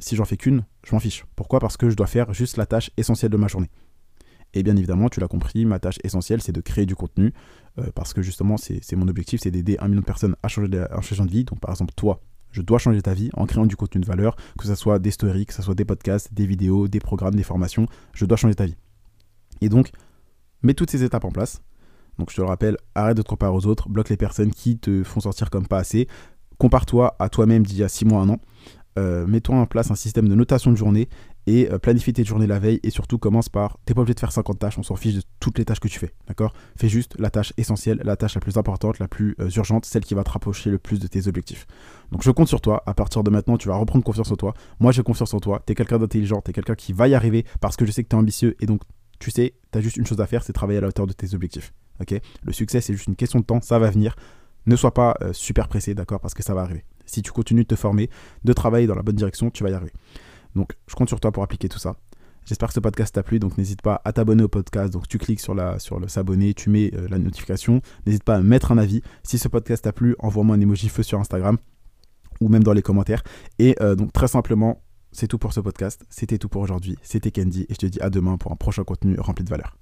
si 0.00 0.16
j'en 0.16 0.24
fais 0.24 0.36
qu'une, 0.36 0.64
je 0.84 0.94
m'en 0.94 1.00
fiche. 1.00 1.24
Pourquoi? 1.34 1.60
Parce 1.60 1.76
que 1.76 1.90
je 1.90 1.96
dois 1.96 2.06
faire 2.06 2.32
juste 2.32 2.56
la 2.56 2.66
tâche 2.66 2.90
essentielle 2.96 3.30
de 3.30 3.36
ma 3.36 3.48
journée. 3.48 3.70
Et 4.54 4.62
bien 4.62 4.76
évidemment, 4.76 5.08
tu 5.08 5.20
l'as 5.20 5.28
compris, 5.28 5.64
ma 5.66 5.78
tâche 5.78 5.98
essentielle, 6.04 6.40
c'est 6.40 6.52
de 6.52 6.60
créer 6.60 6.86
du 6.86 6.94
contenu. 6.94 7.32
parce 7.94 8.12
que 8.12 8.22
justement, 8.22 8.56
c'est 8.56 8.96
mon 8.96 9.08
objectif, 9.08 9.40
c'est 9.42 9.50
d'aider 9.50 9.76
un 9.80 9.88
million 9.88 10.00
de 10.00 10.06
personnes 10.06 10.36
à 10.42 10.48
changer 10.48 10.68
de, 10.68 10.80
à 10.80 11.00
changer 11.00 11.24
de 11.24 11.30
vie. 11.30 11.44
Donc 11.44 11.60
par 11.60 11.70
exemple, 11.70 11.92
toi, 11.96 12.20
je 12.52 12.62
dois 12.62 12.78
changer 12.78 13.02
ta 13.02 13.12
vie 13.12 13.30
en 13.34 13.44
créant 13.44 13.66
du 13.66 13.76
contenu 13.76 14.00
de 14.00 14.06
valeur, 14.06 14.36
que 14.58 14.66
ce 14.66 14.74
soit 14.74 14.98
des 14.98 15.10
stories, 15.10 15.44
que 15.44 15.52
ce 15.52 15.62
soit 15.62 15.74
des 15.74 15.84
podcasts, 15.84 16.32
des 16.32 16.46
vidéos, 16.46 16.88
des 16.88 17.00
programmes, 17.00 17.34
des 17.34 17.42
formations. 17.42 17.86
Je 18.14 18.24
dois 18.24 18.38
changer 18.38 18.54
ta 18.54 18.64
vie. 18.64 18.76
Et 19.60 19.68
donc, 19.68 19.90
mets 20.62 20.74
toutes 20.74 20.90
ces 20.90 21.02
étapes 21.02 21.24
en 21.24 21.30
place. 21.30 21.60
Donc, 22.18 22.30
je 22.30 22.36
te 22.36 22.40
le 22.40 22.46
rappelle, 22.46 22.76
arrête 22.94 23.16
de 23.16 23.22
te 23.22 23.28
comparer 23.28 23.52
aux 23.52 23.66
autres, 23.66 23.88
bloque 23.88 24.08
les 24.08 24.16
personnes 24.16 24.50
qui 24.50 24.78
te 24.78 25.02
font 25.04 25.20
sortir 25.20 25.50
comme 25.50 25.66
pas 25.66 25.78
assez. 25.78 26.08
Compare-toi 26.58 27.16
à 27.18 27.28
toi-même 27.28 27.64
d'il 27.64 27.78
y 27.78 27.82
a 27.82 27.88
6 27.88 28.06
mois, 28.06 28.20
un 28.22 28.28
an. 28.30 28.40
Euh, 28.98 29.26
mets-toi 29.26 29.56
en 29.56 29.66
place 29.66 29.90
un 29.90 29.94
système 29.94 30.26
de 30.26 30.34
notation 30.34 30.70
de 30.70 30.76
journée 30.76 31.08
et 31.46 31.70
euh, 31.70 31.78
planifie 31.78 32.14
tes 32.14 32.24
journées 32.24 32.46
la 32.46 32.58
veille 32.58 32.80
et 32.82 32.88
surtout 32.88 33.18
commence 33.18 33.50
par 33.50 33.76
t'es 33.84 33.92
pas 33.92 34.00
obligé 34.00 34.14
de 34.14 34.20
faire 34.20 34.32
50 34.32 34.58
tâches 34.58 34.78
on 34.78 34.82
s'en 34.82 34.96
fiche 34.96 35.16
de 35.16 35.22
toutes 35.38 35.58
les 35.58 35.66
tâches 35.66 35.80
que 35.80 35.88
tu 35.88 35.98
fais 35.98 36.14
d'accord? 36.26 36.54
Fais 36.76 36.88
juste 36.88 37.14
la 37.18 37.28
tâche 37.28 37.52
essentielle 37.58 38.00
la 38.04 38.16
tâche 38.16 38.34
la 38.34 38.40
plus 38.40 38.56
importante 38.56 38.98
la 38.98 39.06
plus 39.06 39.36
euh, 39.40 39.50
urgente 39.50 39.84
celle 39.84 40.02
qui 40.02 40.14
va 40.14 40.24
te 40.24 40.30
rapprocher 40.30 40.70
le 40.70 40.78
plus 40.78 40.98
de 40.98 41.06
tes 41.06 41.28
objectifs. 41.28 41.66
Donc 42.10 42.22
je 42.22 42.30
compte 42.30 42.48
sur 42.48 42.62
toi. 42.62 42.82
À 42.86 42.94
partir 42.94 43.22
de 43.22 43.28
maintenant 43.28 43.58
tu 43.58 43.68
vas 43.68 43.76
reprendre 43.76 44.02
confiance 44.02 44.30
en 44.30 44.36
toi. 44.36 44.54
Moi 44.80 44.92
j'ai 44.92 45.02
confiance 45.02 45.34
en 45.34 45.40
toi. 45.40 45.62
T'es 45.64 45.74
quelqu'un 45.74 45.98
d'intelligent 45.98 46.40
t'es 46.40 46.54
quelqu'un 46.54 46.74
qui 46.74 46.94
va 46.94 47.06
y 47.06 47.14
arriver 47.14 47.44
parce 47.60 47.76
que 47.76 47.84
je 47.84 47.90
sais 47.90 48.02
que 48.02 48.08
t'es 48.08 48.16
ambitieux 48.16 48.56
et 48.60 48.66
donc 48.66 48.80
tu 49.18 49.30
sais 49.30 49.54
t'as 49.72 49.82
juste 49.82 49.98
une 49.98 50.06
chose 50.06 50.20
à 50.22 50.26
faire 50.26 50.42
c'est 50.42 50.54
travailler 50.54 50.78
à 50.78 50.82
la 50.82 50.88
hauteur 50.88 51.06
de 51.06 51.12
tes 51.12 51.34
objectifs 51.34 51.74
ok? 52.00 52.20
Le 52.42 52.52
succès 52.52 52.80
c'est 52.80 52.92
juste 52.92 53.06
une 53.06 53.16
question 53.16 53.40
de 53.40 53.44
temps 53.44 53.60
ça 53.60 53.78
va 53.78 53.90
venir 53.90 54.16
ne 54.66 54.74
sois 54.76 54.92
pas 54.92 55.16
euh, 55.22 55.32
super 55.32 55.68
pressé 55.68 55.94
d'accord? 55.94 56.20
Parce 56.20 56.34
que 56.34 56.42
ça 56.42 56.54
va 56.54 56.62
arriver 56.62 56.84
si 57.04 57.22
tu 57.22 57.30
continues 57.32 57.62
de 57.62 57.68
te 57.68 57.76
former 57.76 58.10
de 58.44 58.52
travailler 58.52 58.86
dans 58.86 58.96
la 58.96 59.02
bonne 59.02 59.16
direction 59.16 59.50
tu 59.50 59.62
vas 59.62 59.70
y 59.70 59.74
arriver 59.74 59.92
donc, 60.56 60.72
je 60.88 60.94
compte 60.94 61.08
sur 61.08 61.20
toi 61.20 61.30
pour 61.30 61.42
appliquer 61.42 61.68
tout 61.68 61.78
ça. 61.78 61.96
J'espère 62.46 62.68
que 62.68 62.74
ce 62.74 62.80
podcast 62.80 63.14
t'a 63.14 63.22
plu, 63.22 63.38
donc 63.38 63.58
n'hésite 63.58 63.82
pas 63.82 64.00
à 64.04 64.12
t'abonner 64.12 64.42
au 64.42 64.48
podcast. 64.48 64.92
Donc 64.92 65.06
tu 65.06 65.18
cliques 65.18 65.40
sur, 65.40 65.54
la, 65.54 65.78
sur 65.78 66.00
le 66.00 66.08
s'abonner, 66.08 66.54
tu 66.54 66.70
mets 66.70 66.92
euh, 66.94 67.06
la 67.10 67.18
notification. 67.18 67.82
N'hésite 68.06 68.24
pas 68.24 68.36
à 68.36 68.40
mettre 68.40 68.72
un 68.72 68.78
avis. 68.78 69.02
Si 69.22 69.36
ce 69.36 69.48
podcast 69.48 69.84
t'a 69.84 69.92
plu, 69.92 70.16
envoie-moi 70.18 70.56
un 70.56 70.60
emoji 70.60 70.88
feu 70.88 71.02
sur 71.02 71.20
Instagram 71.20 71.58
ou 72.40 72.48
même 72.48 72.62
dans 72.62 72.72
les 72.72 72.82
commentaires. 72.82 73.22
Et 73.58 73.76
euh, 73.80 73.96
donc 73.96 74.12
très 74.12 74.28
simplement, 74.28 74.82
c'est 75.12 75.26
tout 75.26 75.38
pour 75.38 75.52
ce 75.52 75.60
podcast. 75.60 76.06
C'était 76.08 76.38
tout 76.38 76.48
pour 76.48 76.62
aujourd'hui. 76.62 76.96
C'était 77.02 77.32
Candy 77.32 77.66
et 77.68 77.74
je 77.74 77.78
te 77.78 77.86
dis 77.86 78.00
à 78.00 78.10
demain 78.10 78.38
pour 78.38 78.52
un 78.52 78.56
prochain 78.56 78.84
contenu 78.84 79.18
rempli 79.18 79.44
de 79.44 79.50
valeur. 79.50 79.76